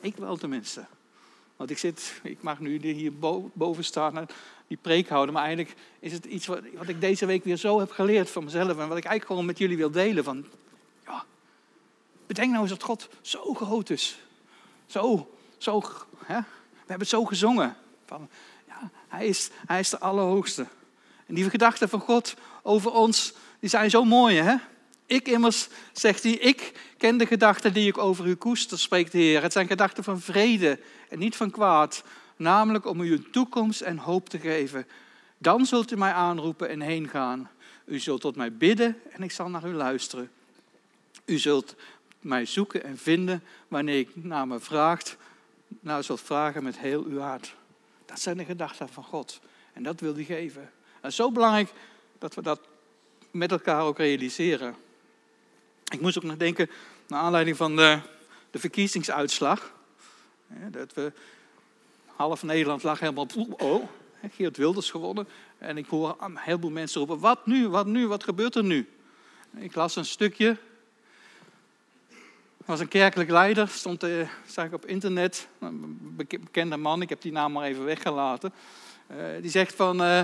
Ik 0.00 0.16
wel 0.16 0.36
tenminste. 0.36 0.86
Want 1.56 1.70
ik, 1.70 1.78
zit, 1.78 2.20
ik 2.22 2.42
mag 2.42 2.60
nu 2.60 2.78
hier 2.78 3.12
boven 3.52 3.84
staan 3.84 4.18
en 4.18 4.26
die 4.66 4.78
preek 4.80 5.08
houden. 5.08 5.34
Maar 5.34 5.44
eigenlijk 5.44 5.76
is 5.98 6.12
het 6.12 6.24
iets 6.24 6.46
wat, 6.46 6.62
ik 6.86 7.00
deze 7.00 7.26
week 7.26 7.44
weer 7.44 7.56
zo 7.56 7.78
heb 7.78 7.90
geleerd 7.90 8.30
van 8.30 8.44
mezelf. 8.44 8.68
En 8.68 8.76
wat 8.76 8.84
ik 8.84 9.04
eigenlijk 9.04 9.26
gewoon 9.26 9.44
met 9.44 9.58
jullie 9.58 9.76
wil 9.76 9.90
delen. 9.90 10.24
Van, 10.24 10.44
ja, 11.04 11.24
bedenk 12.26 12.50
nou 12.50 12.62
eens 12.62 12.70
dat 12.70 12.82
God 12.82 13.08
zo 13.20 13.54
groot 13.54 13.90
is. 13.90 14.18
Zo, 14.86 15.28
zo, 15.58 15.82
hè? 16.24 16.40
We 16.88 16.94
hebben 16.94 17.08
het 17.12 17.16
zo 17.18 17.24
gezongen. 17.24 17.76
Van, 18.06 18.28
ja, 18.66 18.90
hij, 19.08 19.26
is, 19.26 19.50
hij 19.66 19.80
is 19.80 19.90
de 19.90 19.98
Allerhoogste. 19.98 20.66
En 21.26 21.34
die 21.34 21.50
gedachten 21.50 21.88
van 21.88 22.00
God 22.00 22.34
over 22.62 22.90
ons, 22.92 23.32
die 23.60 23.70
zijn 23.70 23.90
zo 23.90 24.04
mooi, 24.04 24.36
hè? 24.36 24.54
Ik 25.06 25.28
immers, 25.28 25.68
zegt 25.92 26.22
hij, 26.22 26.32
ik 26.32 26.72
ken 26.96 27.16
de 27.16 27.26
gedachten 27.26 27.72
die 27.72 27.88
ik 27.88 27.98
over 27.98 28.26
u 28.26 28.34
koester, 28.34 28.78
spreekt 28.78 29.12
de 29.12 29.18
Heer. 29.18 29.42
Het 29.42 29.52
zijn 29.52 29.66
gedachten 29.66 30.04
van 30.04 30.20
vrede 30.20 30.80
en 31.08 31.18
niet 31.18 31.36
van 31.36 31.50
kwaad, 31.50 32.02
namelijk 32.36 32.86
om 32.86 33.00
u 33.00 33.12
een 33.12 33.30
toekomst 33.30 33.80
en 33.80 33.98
hoop 33.98 34.28
te 34.28 34.38
geven. 34.38 34.86
Dan 35.38 35.66
zult 35.66 35.90
u 35.90 35.96
mij 35.96 36.12
aanroepen 36.12 36.68
en 36.68 36.80
heen 36.80 37.08
gaan. 37.08 37.50
U 37.84 37.98
zult 37.98 38.20
tot 38.20 38.36
mij 38.36 38.52
bidden 38.52 39.00
en 39.10 39.22
ik 39.22 39.32
zal 39.32 39.48
naar 39.48 39.66
u 39.66 39.74
luisteren. 39.74 40.30
U 41.24 41.38
zult 41.38 41.74
mij 42.20 42.44
zoeken 42.44 42.84
en 42.84 42.98
vinden 42.98 43.42
wanneer 43.68 43.98
ik 43.98 44.10
naar 44.14 44.46
me 44.46 44.60
vraagt, 44.60 45.16
nou 45.80 46.02
zult 46.02 46.20
vragen 46.20 46.62
met 46.62 46.78
heel 46.78 47.04
uw 47.04 47.18
hart. 47.18 47.54
Dat 48.06 48.20
zijn 48.20 48.36
de 48.36 48.44
gedachten 48.44 48.88
van 48.88 49.04
God. 49.04 49.40
En 49.72 49.82
dat 49.82 50.00
wil 50.00 50.14
hij 50.14 50.24
geven. 50.24 50.70
Is 51.02 51.16
zo 51.16 51.32
belangrijk 51.32 51.72
dat 52.18 52.34
we 52.34 52.42
dat 52.42 52.60
met 53.30 53.50
elkaar 53.50 53.82
ook 53.82 53.98
realiseren. 53.98 54.74
Ik 55.92 56.00
moest 56.00 56.16
ook 56.16 56.22
nog 56.24 56.36
denken, 56.36 56.70
naar 57.06 57.20
aanleiding 57.20 57.56
van 57.56 57.76
de, 57.76 58.00
de 58.50 58.58
verkiezingsuitslag, 58.58 59.72
dat 60.70 60.94
we 60.94 61.12
half 62.06 62.42
Nederland 62.42 62.82
lag 62.82 63.00
helemaal... 63.00 63.26
Oh, 63.58 63.88
Geert 64.30 64.56
Wilders 64.56 64.90
gewonnen. 64.90 65.28
En 65.58 65.76
ik 65.76 65.86
hoor 65.86 66.16
een 66.20 66.38
heleboel 66.38 66.70
mensen 66.70 66.98
roepen, 66.98 67.18
wat 67.18 67.46
nu, 67.46 67.68
wat 67.68 67.86
nu, 67.86 68.06
wat 68.06 68.24
gebeurt 68.24 68.54
er 68.54 68.64
nu? 68.64 68.88
Ik 69.56 69.74
las 69.74 69.96
een 69.96 70.04
stukje. 70.04 70.56
Was 72.68 72.80
een 72.80 72.88
kerkelijk 72.88 73.30
leider, 73.30 73.68
stond, 73.68 74.04
uh, 74.04 74.28
zag 74.46 74.64
ik 74.64 74.72
op 74.72 74.86
internet, 74.86 75.48
een 75.58 76.16
bekende 76.28 76.76
man, 76.76 77.02
ik 77.02 77.08
heb 77.08 77.20
die 77.20 77.32
naam 77.32 77.52
maar 77.52 77.64
even 77.64 77.84
weggelaten. 77.84 78.52
Uh, 79.10 79.16
die 79.40 79.50
zegt 79.50 79.74
van, 79.74 80.02
uh, 80.02 80.22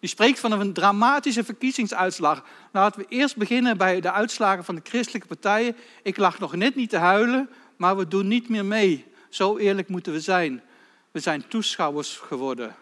die 0.00 0.08
spreekt 0.08 0.40
van 0.40 0.52
een 0.52 0.72
dramatische 0.72 1.44
verkiezingsuitslag. 1.44 2.44
Laten 2.72 3.00
we 3.00 3.06
eerst 3.08 3.36
beginnen 3.36 3.76
bij 3.76 4.00
de 4.00 4.12
uitslagen 4.12 4.64
van 4.64 4.74
de 4.74 4.80
christelijke 4.84 5.26
partijen. 5.26 5.76
Ik 6.02 6.16
lag 6.16 6.38
nog 6.38 6.56
net 6.56 6.74
niet 6.74 6.90
te 6.90 6.96
huilen, 6.96 7.50
maar 7.76 7.96
we 7.96 8.08
doen 8.08 8.28
niet 8.28 8.48
meer 8.48 8.64
mee. 8.64 9.04
Zo 9.28 9.56
eerlijk 9.56 9.88
moeten 9.88 10.12
we 10.12 10.20
zijn. 10.20 10.62
We 11.10 11.20
zijn 11.20 11.48
toeschouwers 11.48 12.16
geworden. 12.16 12.76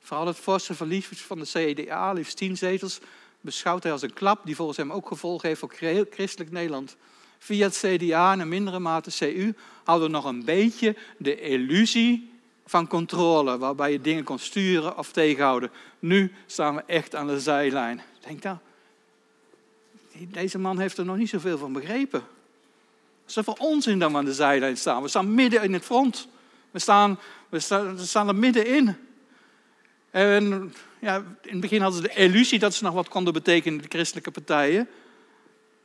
Vooral 0.00 0.26
het 0.26 0.36
forse 0.36 0.74
verlies 0.74 1.06
van 1.06 1.38
de 1.38 1.74
CDA, 1.74 2.12
liefst 2.12 2.36
tien 2.36 2.56
zetels, 2.56 2.98
beschouwt 3.40 3.82
hij 3.82 3.92
als 3.92 4.02
een 4.02 4.12
klap 4.12 4.40
die 4.44 4.56
volgens 4.56 4.78
hem 4.78 4.92
ook 4.92 5.08
gevolgen 5.08 5.48
heeft 5.48 5.60
voor 5.60 5.74
christelijk 6.10 6.50
Nederland. 6.50 6.96
Via 7.38 7.66
het 7.66 7.84
CDA 7.84 8.32
en 8.32 8.40
in 8.40 8.48
mindere 8.48 8.78
mate 8.78 9.10
CU 9.18 9.54
hadden 9.84 10.06
we 10.06 10.12
nog 10.12 10.24
een 10.24 10.44
beetje 10.44 10.96
de 11.16 11.40
illusie 11.40 12.30
van 12.66 12.86
controle, 12.86 13.58
waarbij 13.58 13.92
je 13.92 14.00
dingen 14.00 14.24
kon 14.24 14.38
sturen 14.38 14.98
of 14.98 15.12
tegenhouden. 15.12 15.70
Nu 15.98 16.32
staan 16.46 16.74
we 16.74 16.82
echt 16.86 17.14
aan 17.14 17.26
de 17.26 17.40
zijlijn. 17.40 18.02
Denk 18.26 18.42
dan, 18.42 18.58
deze 20.12 20.58
man 20.58 20.78
heeft 20.78 20.98
er 20.98 21.04
nog 21.04 21.16
niet 21.16 21.28
zoveel 21.28 21.58
van 21.58 21.72
begrepen. 21.72 22.20
Wat 22.20 23.28
is 23.28 23.36
er 23.36 23.44
voor 23.44 23.56
onzin 23.58 23.98
dat 23.98 24.14
aan 24.14 24.24
de 24.24 24.34
zijlijn 24.34 24.76
staan? 24.76 25.02
We 25.02 25.08
staan 25.08 25.34
midden 25.34 25.62
in 25.62 25.72
het 25.72 25.84
front. 25.84 26.28
We 26.70 26.78
staan, 26.78 27.18
we 27.48 27.58
staan, 27.58 27.96
we 27.96 28.04
staan 28.04 28.28
er 28.28 28.34
middenin. 28.34 28.96
En 30.10 30.74
ja, 31.00 31.16
in 31.42 31.52
het 31.52 31.60
begin 31.60 31.80
hadden 31.80 32.02
ze 32.02 32.08
de 32.08 32.14
illusie 32.14 32.58
dat 32.58 32.74
ze 32.74 32.84
nog 32.84 32.94
wat 32.94 33.08
konden 33.08 33.32
betekenen, 33.32 33.82
de 33.82 33.88
christelijke 33.88 34.30
partijen. 34.30 34.88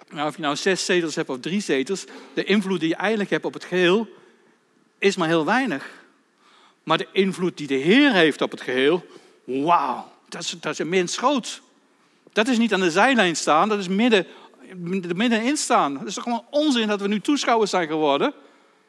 Nou, 0.09 0.27
of 0.27 0.35
je 0.35 0.41
nou 0.41 0.55
zes 0.55 0.85
zetels 0.85 1.15
hebt 1.15 1.29
of 1.29 1.39
drie 1.39 1.61
zetels, 1.61 2.05
de 2.33 2.43
invloed 2.43 2.79
die 2.79 2.89
je 2.89 2.95
eigenlijk 2.95 3.29
hebt 3.29 3.45
op 3.45 3.53
het 3.53 3.63
geheel 3.63 4.07
is 5.03 5.15
maar 5.15 5.27
heel 5.27 5.45
weinig. 5.45 5.89
Maar 6.83 6.97
de 6.97 7.07
invloed 7.11 7.57
die 7.57 7.67
de 7.67 7.73
Heer 7.73 8.11
heeft 8.11 8.41
op 8.41 8.51
het 8.51 8.61
geheel, 8.61 9.05
wauw, 9.43 10.11
dat 10.29 10.41
is, 10.41 10.55
dat 10.59 10.71
is 10.71 10.79
immens 10.79 11.17
groot. 11.17 11.61
Dat 12.33 12.47
is 12.47 12.57
niet 12.57 12.73
aan 12.73 12.79
de 12.79 12.91
zijlijn 12.91 13.35
staan, 13.35 13.69
dat 13.69 13.79
is 13.79 13.87
midden, 13.87 14.27
middenin 15.15 15.57
staan. 15.57 15.99
Het 15.99 16.07
is 16.07 16.13
toch 16.13 16.23
gewoon 16.23 16.45
onzin 16.49 16.87
dat 16.87 17.01
we 17.01 17.07
nu 17.07 17.19
toeschouwers 17.19 17.69
zijn 17.69 17.87
geworden. 17.87 18.33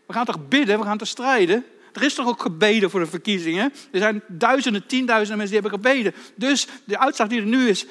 We 0.06 0.12
gaan 0.12 0.24
toch 0.24 0.48
bidden, 0.48 0.78
we 0.78 0.84
gaan 0.84 0.98
toch 0.98 1.08
strijden. 1.08 1.64
Er 1.92 2.02
is 2.02 2.14
toch 2.14 2.26
ook 2.26 2.42
gebeden 2.42 2.90
voor 2.90 3.00
de 3.00 3.06
verkiezingen? 3.06 3.72
Er 3.92 3.98
zijn 3.98 4.22
duizenden, 4.28 4.86
tienduizenden 4.86 5.38
mensen 5.38 5.60
die 5.60 5.70
hebben 5.70 5.90
gebeden. 5.90 6.14
Dus 6.34 6.66
de 6.84 6.98
uitslag 6.98 7.28
die 7.28 7.40
er 7.40 7.46
nu 7.46 7.68
is, 7.68 7.86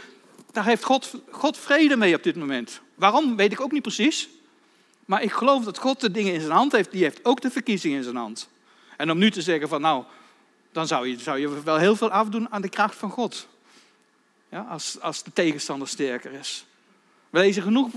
daar 0.52 0.66
heeft 0.66 0.84
God, 0.84 1.14
God 1.30 1.58
vrede 1.58 1.98
mee 1.98 2.16
op 2.16 2.24
dit 2.24 2.36
moment. 2.36 2.82
Waarom, 2.96 3.36
weet 3.36 3.52
ik 3.52 3.62
ook 3.62 3.72
niet 3.72 3.82
precies. 3.82 4.30
Maar 5.06 5.22
ik 5.22 5.32
geloof 5.32 5.64
dat 5.64 5.78
God 5.78 6.00
de 6.00 6.12
dingen 6.12 6.34
in 6.34 6.42
zijn 6.42 6.54
hand 6.54 6.72
heeft. 6.72 6.92
Die 6.92 7.04
heeft 7.04 7.26
ook 7.26 7.42
de 7.42 7.52
verkiezingen 7.52 7.98
in 7.98 8.04
zijn 8.04 8.16
hand. 8.16 8.50
En 8.98 9.12
om 9.12 9.18
nu 9.18 9.32
te 9.32 9.42
zeggen 9.42 9.70
van 9.70 9.82
nou, 9.82 10.04
dan 10.72 10.88
zou 10.88 11.08
je, 11.08 11.20
zou 11.20 11.40
je 11.40 11.64
wel 11.64 11.78
heel 11.78 11.96
veel 11.96 12.12
afdoen 12.12 12.52
aan 12.52 12.62
de 12.62 12.70
kracht 12.70 12.96
van 12.96 13.10
God. 13.10 13.48
Ja, 14.50 14.62
als, 14.70 15.00
als 15.02 15.24
de 15.24 15.34
tegenstander 15.34 15.88
sterker 15.88 16.32
is. 16.32 16.66
We 17.30 17.40
lezen 17.40 17.64
genoeg 17.64 17.90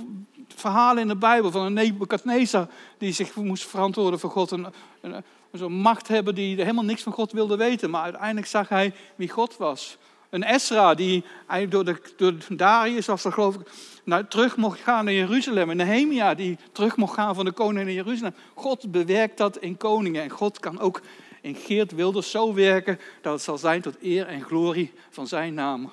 verhalen 0.55 1.03
in 1.03 1.09
de 1.09 1.17
Bijbel 1.17 1.51
van 1.51 1.67
een 1.67 1.73
Nebuchadnezzar 1.73 2.69
die 2.99 3.13
zich 3.13 3.35
moest 3.35 3.67
verantwoorden 3.67 4.21
voor 4.21 4.31
God. 4.31 4.51
Een, 4.51 4.67
een, 5.01 5.73
macht 5.73 6.09
hebben 6.09 6.35
die 6.35 6.57
helemaal 6.57 6.85
niks 6.85 7.03
van 7.03 7.13
God 7.13 7.33
wilde 7.33 7.57
weten. 7.57 7.91
Maar 7.91 8.03
uiteindelijk 8.03 8.47
zag 8.47 8.69
hij 8.69 8.95
wie 9.17 9.29
God 9.29 9.57
was. 9.57 9.97
Een 10.37 10.45
Esra 10.45 10.95
die 10.95 11.25
eigenlijk 11.47 11.71
door, 11.71 11.85
de, 11.85 12.15
door 12.17 12.57
Darius, 12.57 13.07
was 13.07 13.23
dat 13.23 13.33
geloof 13.33 13.55
ik, 13.55 13.61
nou, 14.05 14.25
terug 14.29 14.57
mocht 14.57 14.81
gaan 14.81 15.05
naar 15.05 15.15
Jeruzalem. 15.15 15.71
En 15.71 15.77
Nehemia 15.77 16.35
die 16.35 16.59
terug 16.73 16.97
mocht 16.97 17.15
gaan 17.15 17.35
van 17.35 17.45
de 17.45 17.53
koning 17.53 17.85
naar 17.85 17.95
Jeruzalem. 17.95 18.35
God 18.55 18.91
bewerkt 18.91 19.39
dat 19.39 19.57
in 19.57 19.77
koningen. 19.77 20.23
En 20.23 20.31
God 20.31 20.59
kan 20.59 20.81
ook 20.81 21.01
in 21.41 21.55
Geert 21.55 21.93
Wilders 21.93 22.31
zo 22.31 22.55
werken 22.55 23.01
dat 23.23 23.33
het 23.33 23.43
zal 23.43 23.59
zijn 23.59 23.81
tot 23.81 23.97
eer 24.03 24.27
en 24.27 24.43
glorie 24.43 24.93
van 25.11 25.27
zijn 25.27 25.55
naam. 25.55 25.93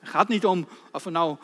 Het 0.00 0.08
gaat 0.08 0.28
niet 0.28 0.46
om 0.46 0.68
of 0.92 1.04
we 1.04 1.10
nou 1.10 1.36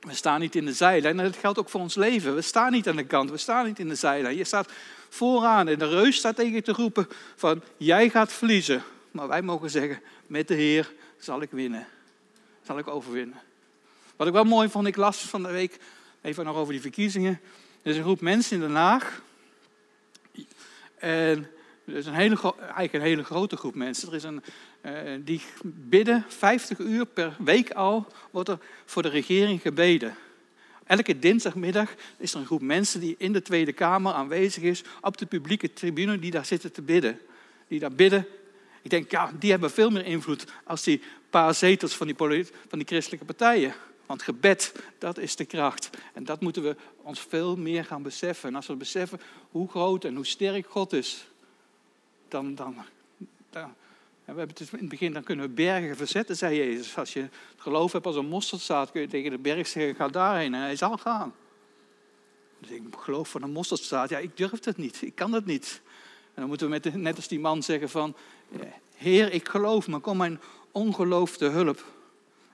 we 0.00 0.14
staan 0.14 0.40
niet 0.40 0.54
in 0.54 0.64
de 0.64 0.72
zijlijn. 0.72 1.18
En 1.18 1.24
dat 1.24 1.36
geldt 1.36 1.58
ook 1.58 1.68
voor 1.68 1.80
ons 1.80 1.94
leven. 1.94 2.34
We 2.34 2.42
staan 2.42 2.72
niet 2.72 2.88
aan 2.88 2.96
de 2.96 3.06
kant. 3.06 3.30
We 3.30 3.36
staan 3.36 3.66
niet 3.66 3.78
in 3.78 3.88
de 3.88 3.94
zijlijn. 3.94 4.36
Je 4.36 4.44
staat 4.44 4.72
vooraan 5.08 5.68
en 5.68 5.78
de 5.78 5.88
reus 5.88 6.16
staat 6.16 6.36
tegen 6.36 6.52
je 6.52 6.62
te 6.62 6.72
roepen 6.72 7.08
van 7.36 7.62
jij 7.76 8.08
gaat 8.08 8.32
verliezen. 8.32 8.82
Maar 9.16 9.28
wij 9.28 9.42
mogen 9.42 9.70
zeggen, 9.70 10.00
met 10.26 10.48
de 10.48 10.54
Heer 10.54 10.92
zal 11.18 11.42
ik 11.42 11.50
winnen. 11.50 11.86
Zal 12.62 12.78
ik 12.78 12.88
overwinnen. 12.88 13.40
Wat 14.16 14.26
ik 14.26 14.32
wel 14.32 14.44
mooi 14.44 14.68
vond, 14.68 14.86
ik 14.86 14.96
las 14.96 15.18
van 15.18 15.42
de 15.42 15.50
week 15.50 15.78
even 16.20 16.44
nog 16.44 16.56
over 16.56 16.72
die 16.72 16.82
verkiezingen. 16.82 17.40
Er 17.82 17.90
is 17.90 17.96
een 17.96 18.02
groep 18.02 18.20
mensen 18.20 18.56
in 18.56 18.62
Den 18.62 18.74
Haag. 18.74 19.22
En 20.98 21.50
er 21.84 21.94
is 21.94 22.06
een 22.06 22.14
hele, 22.14 22.54
eigenlijk 22.58 22.92
een 22.92 23.00
hele 23.00 23.24
grote 23.24 23.56
groep 23.56 23.74
mensen. 23.74 24.08
Er 24.08 24.14
is 24.14 24.22
een, 24.22 24.42
uh, 24.82 24.92
die 25.24 25.42
bidden 25.64 26.24
50 26.28 26.78
uur 26.78 27.06
per 27.06 27.36
week 27.38 27.70
al, 27.70 28.06
wordt 28.30 28.48
er 28.48 28.58
voor 28.84 29.02
de 29.02 29.08
regering 29.08 29.60
gebeden. 29.60 30.16
Elke 30.86 31.18
dinsdagmiddag 31.18 31.94
is 32.16 32.32
er 32.32 32.40
een 32.40 32.46
groep 32.46 32.62
mensen 32.62 33.00
die 33.00 33.14
in 33.18 33.32
de 33.32 33.42
Tweede 33.42 33.72
Kamer 33.72 34.12
aanwezig 34.12 34.62
is, 34.62 34.82
op 35.00 35.16
de 35.16 35.26
publieke 35.26 35.72
tribune, 35.72 36.18
die 36.18 36.30
daar 36.30 36.46
zitten 36.46 36.72
te 36.72 36.82
bidden. 36.82 37.20
Die 37.68 37.80
daar 37.80 37.92
bidden. 37.92 38.26
Ik 38.86 38.92
denk, 38.92 39.10
ja, 39.10 39.32
die 39.38 39.50
hebben 39.50 39.70
veel 39.70 39.90
meer 39.90 40.04
invloed 40.04 40.44
als 40.64 40.82
die 40.82 41.02
paar 41.30 41.54
zetels 41.54 41.96
van 41.96 42.06
die, 42.06 42.16
van 42.68 42.78
die 42.78 42.86
christelijke 42.86 43.24
partijen. 43.24 43.74
Want 44.06 44.22
gebed, 44.22 44.72
dat 44.98 45.18
is 45.18 45.36
de 45.36 45.44
kracht. 45.44 45.90
En 46.12 46.24
dat 46.24 46.40
moeten 46.40 46.62
we 46.62 46.76
ons 47.02 47.20
veel 47.20 47.56
meer 47.56 47.84
gaan 47.84 48.02
beseffen. 48.02 48.48
En 48.48 48.54
als 48.54 48.66
we 48.66 48.74
beseffen 48.74 49.20
hoe 49.50 49.68
groot 49.68 50.04
en 50.04 50.14
hoe 50.14 50.26
sterk 50.26 50.66
God 50.68 50.92
is, 50.92 51.26
dan, 52.28 52.54
dan, 52.54 52.76
dan 53.50 53.74
we 54.24 54.32
hebben 54.32 54.48
het 54.48 54.60
in 54.72 54.78
het 54.78 54.88
begin, 54.88 55.12
dan 55.12 55.22
kunnen 55.22 55.46
we 55.46 55.52
bergen 55.52 55.96
verzetten, 55.96 56.36
zei 56.36 56.56
Jezus. 56.56 56.96
Als 56.96 57.12
je 57.12 57.20
het 57.20 57.30
geloof 57.56 57.92
hebt 57.92 58.06
als 58.06 58.16
een 58.16 58.28
mosterdzaad, 58.28 58.90
kun 58.90 59.00
je 59.00 59.08
tegen 59.08 59.30
de 59.30 59.38
berg 59.38 59.66
zeggen, 59.66 59.94
ga 59.94 60.08
daarheen. 60.08 60.54
En 60.54 60.60
hij 60.60 60.76
zal 60.76 60.96
gaan. 60.96 61.34
Dus 62.58 62.70
ik 62.70 62.82
geloof 62.98 63.28
van 63.28 63.42
een 63.42 63.52
mosterdzaad, 63.52 64.08
ja, 64.08 64.18
ik 64.18 64.36
durf 64.36 64.64
het 64.64 64.76
niet, 64.76 65.02
ik 65.02 65.14
kan 65.14 65.32
het 65.32 65.46
niet. 65.46 65.80
Dan 66.36 66.46
moeten 66.46 66.66
we 66.66 66.72
met 66.72 66.94
net 66.94 67.16
als 67.16 67.28
die 67.28 67.40
man 67.40 67.62
zeggen 67.62 67.88
van, 67.88 68.14
Heer, 68.96 69.32
ik 69.32 69.48
geloof, 69.48 69.86
maar 69.86 70.00
kom 70.00 70.16
mijn 70.16 70.40
ongeloof 70.72 71.36
te 71.36 71.44
hulp. 71.44 71.84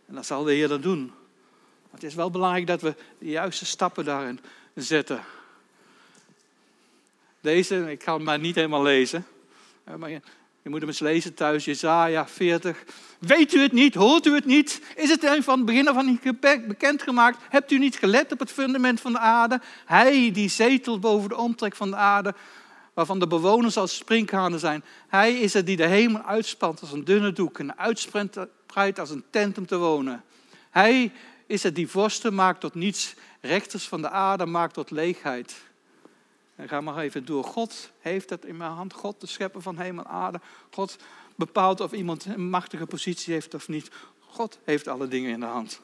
En 0.06 0.14
dat 0.14 0.26
zal 0.26 0.44
de 0.44 0.52
Heer 0.52 0.68
dat 0.68 0.82
doen. 0.82 1.06
Maar 1.06 2.00
het 2.00 2.02
is 2.02 2.14
wel 2.14 2.30
belangrijk 2.30 2.66
dat 2.66 2.80
we 2.80 2.94
de 3.18 3.30
juiste 3.30 3.64
stappen 3.64 4.04
daarin 4.04 4.40
zetten. 4.74 5.24
Deze, 7.40 7.90
ik 7.90 8.02
ga 8.02 8.14
hem 8.14 8.22
maar 8.22 8.38
niet 8.38 8.54
helemaal 8.54 8.82
lezen. 8.82 9.26
Maar 9.98 10.10
je 10.10 10.70
moet 10.70 10.80
hem 10.80 10.88
eens 10.88 10.98
lezen 10.98 11.34
thuis, 11.34 11.64
Jezaja 11.64 12.28
40. 12.28 12.84
Weet 13.18 13.54
u 13.54 13.60
het 13.60 13.72
niet? 13.72 13.94
Hoort 13.94 14.26
u 14.26 14.34
het 14.34 14.44
niet? 14.44 14.80
Is 14.96 15.10
het 15.10 15.26
van 15.40 15.56
het 15.56 15.66
begin 15.66 15.88
af 15.88 15.96
aan 15.96 16.20
bekendgemaakt? 16.66 17.38
Hebt 17.48 17.70
u 17.70 17.78
niet 17.78 17.96
gelet 17.96 18.32
op 18.32 18.38
het 18.38 18.52
fundament 18.52 19.00
van 19.00 19.12
de 19.12 19.18
aarde? 19.18 19.60
Hij 19.84 20.30
die 20.32 20.48
zetelt 20.48 21.00
boven 21.00 21.28
de 21.28 21.36
omtrek 21.36 21.76
van 21.76 21.90
de 21.90 21.96
aarde, 21.96 22.34
waarvan 22.94 23.18
de 23.18 23.26
bewoners 23.26 23.76
als 23.76 23.96
sprinkhanen 23.96 24.58
zijn. 24.58 24.84
Hij 25.08 25.32
is 25.32 25.52
het 25.52 25.66
die 25.66 25.76
de 25.76 25.86
hemel 25.86 26.22
uitspant 26.22 26.80
als 26.80 26.92
een 26.92 27.04
dunne 27.04 27.32
doek 27.32 27.58
en 27.58 27.78
uitspreidt 27.78 28.98
als 28.98 29.10
een 29.10 29.24
tent 29.30 29.58
om 29.58 29.66
te 29.66 29.76
wonen. 29.76 30.24
Hij 30.70 31.12
is 31.46 31.62
het 31.62 31.74
die 31.74 31.88
vorsten 31.88 32.34
maakt 32.34 32.60
tot 32.60 32.74
niets, 32.74 33.14
rechters 33.40 33.88
van 33.88 34.02
de 34.02 34.08
aarde 34.08 34.46
maakt 34.46 34.74
tot 34.74 34.90
leegheid. 34.90 35.54
En 36.56 36.68
ga 36.68 36.80
maar 36.80 36.98
even 36.98 37.24
door. 37.24 37.44
God 37.44 37.90
heeft 38.00 38.30
het 38.30 38.44
in 38.44 38.56
mijn 38.56 38.70
hand. 38.70 38.92
God, 38.92 39.20
de 39.20 39.26
schepper 39.26 39.62
van 39.62 39.78
hemel 39.78 40.04
en 40.04 40.10
aarde. 40.10 40.40
God 40.70 40.96
bepaalt 41.36 41.80
of 41.80 41.92
iemand 41.92 42.24
een 42.24 42.48
machtige 42.48 42.86
positie 42.86 43.32
heeft 43.32 43.54
of 43.54 43.68
niet. 43.68 43.90
God 44.20 44.58
heeft 44.64 44.88
alle 44.88 45.08
dingen 45.08 45.30
in 45.30 45.40
de 45.40 45.46
hand. 45.46 45.80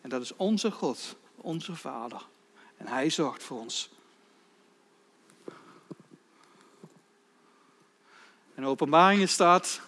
En 0.00 0.08
dat 0.08 0.22
is 0.22 0.36
onze 0.36 0.70
God, 0.70 1.16
onze 1.36 1.74
Vader. 1.76 2.26
En 2.76 2.86
Hij 2.86 3.10
zorgt 3.10 3.42
voor 3.42 3.58
ons. 3.58 3.90
In 8.54 8.62
de 8.62 8.68
openbaringen 8.68 9.28
staat, 9.28 9.80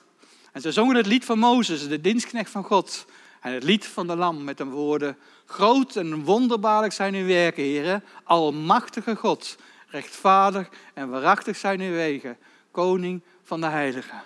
en 0.52 0.60
ze 0.60 0.72
zongen 0.72 0.96
het 0.96 1.06
lied 1.06 1.24
van 1.24 1.38
Mozes, 1.38 1.88
de 1.88 2.00
dienstknecht 2.00 2.50
van 2.50 2.64
God. 2.64 3.06
En 3.40 3.52
het 3.52 3.62
lied 3.62 3.86
van 3.86 4.06
de 4.06 4.16
Lam 4.16 4.44
met 4.44 4.58
de 4.58 4.64
woorden, 4.64 5.16
groot 5.46 5.96
en 5.96 6.24
wonderbaarlijk 6.24 6.92
zijn 6.92 7.14
uw 7.14 7.26
werken, 7.26 7.62
heren, 7.62 8.04
almachtige 8.24 9.16
God 9.16 9.56
rechtvaardig 9.94 10.68
en 10.94 11.10
waarachtig 11.10 11.56
zijn 11.56 11.80
uw 11.80 11.92
wegen, 11.92 12.38
koning 12.70 13.20
van 13.42 13.60
de 13.60 13.66
heiligen. 13.66 14.22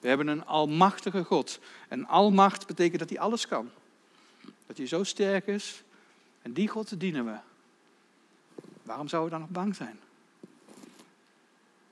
We 0.00 0.08
hebben 0.08 0.26
een 0.28 0.46
almachtige 0.46 1.24
God. 1.24 1.58
En 1.88 2.06
almacht 2.06 2.66
betekent 2.66 2.98
dat 2.98 3.08
hij 3.08 3.18
alles 3.18 3.46
kan. 3.46 3.70
Dat 4.66 4.76
hij 4.76 4.86
zo 4.86 5.04
sterk 5.04 5.46
is. 5.46 5.82
En 6.42 6.52
die 6.52 6.68
God 6.68 7.00
dienen 7.00 7.24
we. 7.24 7.36
Waarom 8.82 9.08
zouden 9.08 9.32
we 9.32 9.38
dan 9.38 9.48
nog 9.48 9.62
bang 9.62 9.76
zijn? 9.76 10.00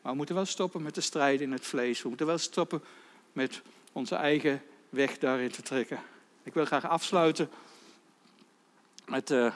Maar 0.03 0.13
we 0.13 0.19
moeten 0.19 0.35
wel 0.35 0.45
stoppen 0.45 0.83
met 0.83 0.95
de 0.95 1.01
strijd 1.01 1.41
in 1.41 1.53
het 1.53 1.67
vlees. 1.67 2.03
We 2.03 2.09
moeten 2.09 2.27
wel 2.27 2.39
stoppen 2.39 2.83
met 3.33 3.63
onze 3.93 4.15
eigen 4.15 4.63
weg 4.89 5.19
daarin 5.19 5.51
te 5.51 5.63
trekken. 5.63 6.01
Ik 6.43 6.55
wil 6.55 6.65
graag 6.65 6.89
afsluiten 6.89 7.51
met 9.07 9.31
uh, 9.31 9.53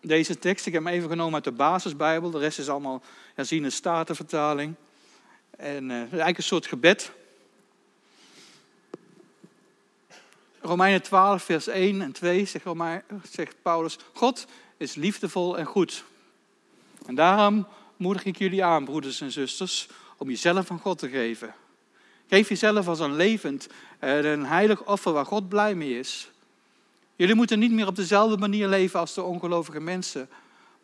deze 0.00 0.38
tekst. 0.38 0.66
Ik 0.66 0.72
heb 0.72 0.84
hem 0.84 0.92
even 0.92 1.08
genomen 1.08 1.34
uit 1.34 1.44
de 1.44 1.52
basisbijbel. 1.52 2.30
De 2.30 2.38
rest 2.38 2.58
is 2.58 2.68
allemaal 2.68 3.02
herziene 3.34 3.70
statenvertaling. 3.70 4.74
En 5.50 5.84
uh, 5.84 5.96
eigenlijk 5.96 6.36
een 6.36 6.42
soort 6.42 6.66
gebed. 6.66 7.12
Romeinen 10.60 11.02
12, 11.02 11.42
vers 11.42 11.66
1 11.66 12.02
en 12.02 12.12
2 12.12 12.44
zegt, 12.44 12.64
zegt 13.30 13.56
Paulus: 13.62 13.98
God 14.12 14.46
is 14.76 14.94
liefdevol 14.94 15.58
en 15.58 15.66
goed. 15.66 16.04
En 17.06 17.14
daarom 17.14 17.66
moedig 17.96 18.24
ik 18.24 18.38
jullie 18.38 18.64
aan, 18.64 18.84
broeders 18.84 19.20
en 19.20 19.32
zusters, 19.32 19.88
om 20.16 20.28
jezelf 20.28 20.70
aan 20.70 20.78
God 20.78 20.98
te 20.98 21.08
geven. 21.08 21.54
Geef 22.26 22.48
jezelf 22.48 22.88
als 22.88 23.00
een 23.00 23.16
levend 23.16 23.68
en 23.98 24.26
een 24.26 24.46
heilig 24.46 24.84
offer 24.84 25.12
waar 25.12 25.26
God 25.26 25.48
blij 25.48 25.74
mee 25.74 25.98
is. 25.98 26.30
Jullie 27.16 27.34
moeten 27.34 27.58
niet 27.58 27.72
meer 27.72 27.86
op 27.86 27.96
dezelfde 27.96 28.36
manier 28.36 28.68
leven 28.68 29.00
als 29.00 29.14
de 29.14 29.22
ongelovige 29.22 29.80
mensen, 29.80 30.28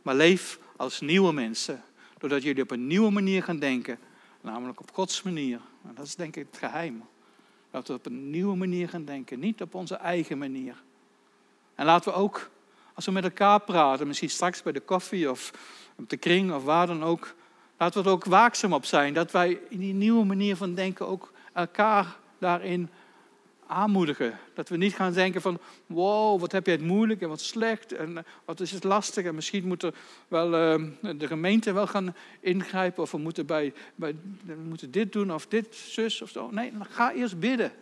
maar 0.03 0.14
leef 0.14 0.59
als 0.77 1.01
nieuwe 1.01 1.33
mensen. 1.33 1.83
Doordat 2.18 2.42
jullie 2.42 2.62
op 2.62 2.70
een 2.70 2.87
nieuwe 2.87 3.11
manier 3.11 3.42
gaan 3.42 3.59
denken, 3.59 3.99
namelijk 4.40 4.81
op 4.81 4.90
Gods 4.92 5.23
manier. 5.23 5.61
En 5.88 5.94
dat 5.94 6.07
is 6.07 6.14
denk 6.14 6.37
ik 6.37 6.46
het 6.51 6.59
geheim. 6.59 7.05
Dat 7.70 7.88
we 7.88 7.94
op 7.94 8.07
een 8.07 8.31
nieuwe 8.31 8.57
manier 8.57 8.88
gaan 8.88 9.05
denken, 9.05 9.38
niet 9.38 9.62
op 9.62 9.75
onze 9.75 9.94
eigen 9.94 10.38
manier. 10.38 10.83
En 11.75 11.87
laten 11.87 12.12
we 12.12 12.18
ook, 12.18 12.51
als 13.01 13.09
we 13.09 13.15
met 13.15 13.25
elkaar 13.25 13.61
praten, 13.61 14.07
misschien 14.07 14.31
straks 14.31 14.63
bij 14.63 14.73
de 14.73 14.81
koffie 14.81 15.31
of 15.31 15.51
op 15.97 16.09
de 16.09 16.17
kring 16.17 16.53
of 16.53 16.65
waar 16.65 16.87
dan 16.87 17.05
ook, 17.05 17.35
laten 17.79 18.03
we 18.03 18.09
er 18.09 18.15
ook 18.15 18.25
waakzaam 18.25 18.73
op 18.73 18.85
zijn. 18.85 19.15
Dat 19.15 19.31
wij 19.31 19.61
in 19.69 19.79
die 19.79 19.95
nieuwe 19.95 20.25
manier 20.25 20.57
van 20.57 20.75
denken 20.75 21.07
ook 21.07 21.33
elkaar 21.53 22.17
daarin 22.39 22.91
aanmoedigen. 23.67 24.39
Dat 24.55 24.69
we 24.69 24.77
niet 24.77 24.95
gaan 24.95 25.13
denken 25.13 25.41
van, 25.41 25.59
wow, 25.87 26.41
wat 26.41 26.53
heb 26.53 26.67
je 26.67 26.73
het 26.73 26.81
moeilijk 26.81 27.21
en 27.21 27.29
wat 27.29 27.41
slecht 27.41 27.93
en 27.93 28.19
eh, 28.19 28.25
wat 28.45 28.61
is 28.61 28.71
het 28.71 28.85
lastig. 28.85 29.25
En 29.25 29.35
misschien 29.35 29.67
moet 29.67 29.83
er 29.83 29.95
wel 30.29 30.47
uh, 30.47 30.87
de 31.17 31.27
gemeente 31.27 31.73
wel 31.73 31.87
gaan 31.87 32.15
ingrijpen 32.41 33.03
of 33.03 33.11
we 33.11 33.19
moeten, 33.19 33.47
bij, 33.47 33.73
bij, 33.95 34.17
we 34.45 34.55
moeten 34.69 34.91
dit 34.91 35.13
doen 35.13 35.33
of 35.33 35.47
dit, 35.47 35.75
zus 35.75 36.23
of 36.23 36.31
zo. 36.31 36.51
Nee, 36.51 36.73
ga 36.81 37.13
eerst 37.13 37.39
bidden. 37.39 37.73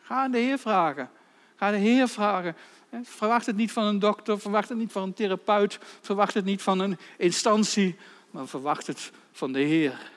Ga 0.00 0.22
aan 0.22 0.30
de 0.30 0.38
Heer 0.38 0.58
vragen. 0.58 1.10
Ga 1.56 1.70
de 1.70 1.76
Heer 1.76 2.08
vragen. 2.08 2.56
Verwacht 3.02 3.46
het 3.46 3.56
niet 3.56 3.72
van 3.72 3.84
een 3.84 3.98
dokter, 3.98 4.40
verwacht 4.40 4.68
het 4.68 4.78
niet 4.78 4.92
van 4.92 5.02
een 5.02 5.14
therapeut, 5.14 5.78
verwacht 6.00 6.34
het 6.34 6.44
niet 6.44 6.62
van 6.62 6.78
een 6.78 6.98
instantie, 7.16 7.96
maar 8.30 8.46
verwacht 8.46 8.86
het 8.86 9.12
van 9.32 9.52
de 9.52 9.60
Heer. 9.60 10.10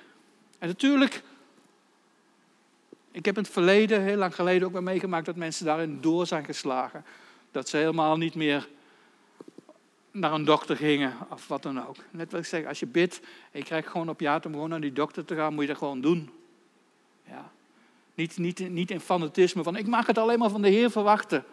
En 0.60 0.68
natuurlijk 0.68 1.24
ik 3.12 3.26
heb 3.26 3.38
in 3.38 3.44
het 3.44 3.52
verleden, 3.52 4.02
heel 4.02 4.18
lang 4.18 4.36
geleden, 4.36 4.68
ook 4.68 4.74
wel 4.74 4.82
meegemaakt 4.82 5.26
dat 5.26 5.36
mensen 5.36 5.66
daarin 5.66 6.02
door 6.02 6.28
zijn 6.28 6.46
geslagen. 6.46 7.06
Dat 7.52 7.70
ze 7.70 7.78
helemaal 7.78 8.18
niet 8.18 8.36
meer 8.36 8.68
naar 10.12 10.34
een 10.34 10.46
dokter 10.46 10.76
gingen 10.76 11.14
of 11.30 11.48
wat 11.48 11.64
dan 11.64 11.88
ook. 11.88 11.96
Net 12.12 12.32
wat 12.32 12.42
ik 12.42 12.48
zeg, 12.48 12.66
als 12.66 12.80
je 12.80 12.86
bidt 12.86 13.20
en 13.52 13.60
je 13.60 13.66
krijgt 13.66 13.88
gewoon 13.88 14.10
op 14.10 14.20
ja 14.20 14.36
om 14.46 14.52
gewoon 14.52 14.70
naar 14.70 14.82
die 14.82 14.94
dokter 14.94 15.26
te 15.26 15.36
gaan, 15.36 15.54
moet 15.54 15.62
je 15.62 15.70
dat 15.70 15.78
gewoon 15.78 16.02
doen. 16.02 16.30
Ja. 17.28 17.52
Niet, 18.14 18.38
niet, 18.38 18.70
niet 18.70 18.92
in 18.92 19.00
fanatisme 19.00 19.64
van 19.64 19.76
ik 19.76 19.88
mag 19.88 20.08
het 20.08 20.18
alleen 20.18 20.40
maar 20.40 20.50
van 20.50 20.62
de 20.62 20.70
Heer 20.70 20.92
verwachten. 20.92 21.46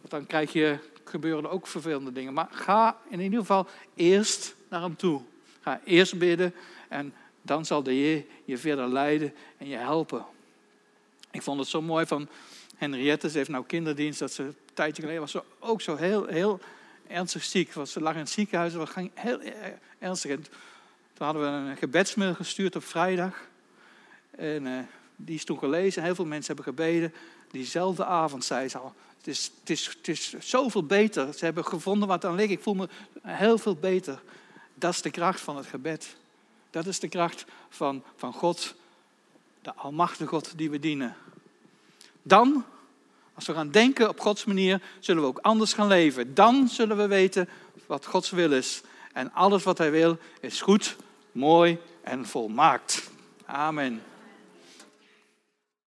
Want 0.00 0.10
dan 0.10 0.26
krijg 0.26 0.52
je, 0.52 0.78
gebeuren 1.04 1.44
er 1.44 1.50
ook 1.50 1.66
vervelende 1.66 2.12
dingen. 2.12 2.32
Maar 2.32 2.48
ga 2.50 2.98
in 3.08 3.20
ieder 3.20 3.38
geval 3.38 3.66
eerst 3.94 4.54
naar 4.68 4.82
hem 4.82 4.96
toe. 4.96 5.22
Ga 5.60 5.80
eerst 5.84 6.18
bidden 6.18 6.54
en 6.88 7.14
dan 7.42 7.64
zal 7.64 7.82
de 7.82 7.92
Heer 7.92 8.24
je 8.44 8.58
verder 8.58 8.88
leiden 8.88 9.34
en 9.58 9.68
je 9.68 9.76
helpen. 9.76 10.24
Ik 11.30 11.42
vond 11.42 11.58
het 11.58 11.68
zo 11.68 11.82
mooi 11.82 12.06
van 12.06 12.28
Henriette. 12.76 13.30
Ze 13.30 13.36
heeft 13.36 13.50
nou 13.50 13.64
kinderdienst. 13.66 14.18
Dat 14.18 14.32
ze 14.32 14.42
een 14.42 14.56
tijdje 14.74 15.02
geleden 15.02 15.20
was 15.20 15.30
ze 15.30 15.42
ook 15.58 15.80
zo 15.80 15.96
heel, 15.96 16.26
heel 16.26 16.60
ernstig 17.08 17.44
ziek. 17.44 17.72
Ze 17.84 18.00
lag 18.00 18.12
in 18.12 18.18
het 18.18 18.30
ziekenhuis. 18.30 18.72
Dat 18.72 18.90
ging 18.90 19.10
heel 19.14 19.40
ernstig. 19.98 20.30
En 20.30 20.42
toen 21.12 21.26
hadden 21.26 21.42
we 21.42 21.70
een 21.70 21.76
gebedsmail 21.76 22.34
gestuurd 22.34 22.76
op 22.76 22.84
vrijdag. 22.84 23.48
En 24.30 24.66
uh, 24.66 24.78
die 25.16 25.34
is 25.34 25.44
toen 25.44 25.58
gelezen. 25.58 26.02
Heel 26.02 26.14
veel 26.14 26.26
mensen 26.26 26.54
hebben 26.54 26.74
gebeden. 26.74 27.14
Diezelfde 27.50 28.04
avond 28.04 28.44
zei 28.44 28.68
ze 28.68 28.78
al. 28.78 28.94
Het 29.20 29.28
is, 29.28 29.50
het, 29.60 29.70
is, 29.70 29.86
het 29.86 30.08
is 30.08 30.34
zoveel 30.38 30.84
beter. 30.84 31.34
Ze 31.34 31.44
hebben 31.44 31.64
gevonden 31.64 32.08
wat 32.08 32.24
aan 32.24 32.34
ligt. 32.34 32.50
Ik 32.50 32.62
voel 32.62 32.74
me 32.74 32.88
heel 33.22 33.58
veel 33.58 33.74
beter. 33.74 34.22
Dat 34.74 34.92
is 34.92 35.02
de 35.02 35.10
kracht 35.10 35.40
van 35.40 35.56
het 35.56 35.66
gebed. 35.66 36.16
Dat 36.70 36.86
is 36.86 37.00
de 37.00 37.08
kracht 37.08 37.44
van, 37.68 38.02
van 38.16 38.32
God 38.32 38.74
de 39.62 39.74
almachtige 39.74 40.26
God 40.26 40.52
die 40.56 40.70
we 40.70 40.78
dienen. 40.78 41.16
Dan, 42.22 42.64
als 43.34 43.46
we 43.46 43.52
gaan 43.52 43.70
denken 43.70 44.08
op 44.08 44.20
Gods 44.20 44.44
manier, 44.44 44.82
zullen 44.98 45.22
we 45.22 45.28
ook 45.28 45.38
anders 45.38 45.72
gaan 45.72 45.86
leven. 45.86 46.34
Dan 46.34 46.68
zullen 46.68 46.96
we 46.96 47.06
weten 47.06 47.48
wat 47.86 48.06
Gods 48.06 48.30
wil 48.30 48.52
is. 48.52 48.80
En 49.12 49.32
alles 49.32 49.62
wat 49.62 49.78
Hij 49.78 49.90
wil 49.90 50.18
is 50.40 50.60
goed, 50.60 50.96
mooi 51.32 51.78
en 52.02 52.26
volmaakt. 52.26 53.10
Amen. 53.44 54.02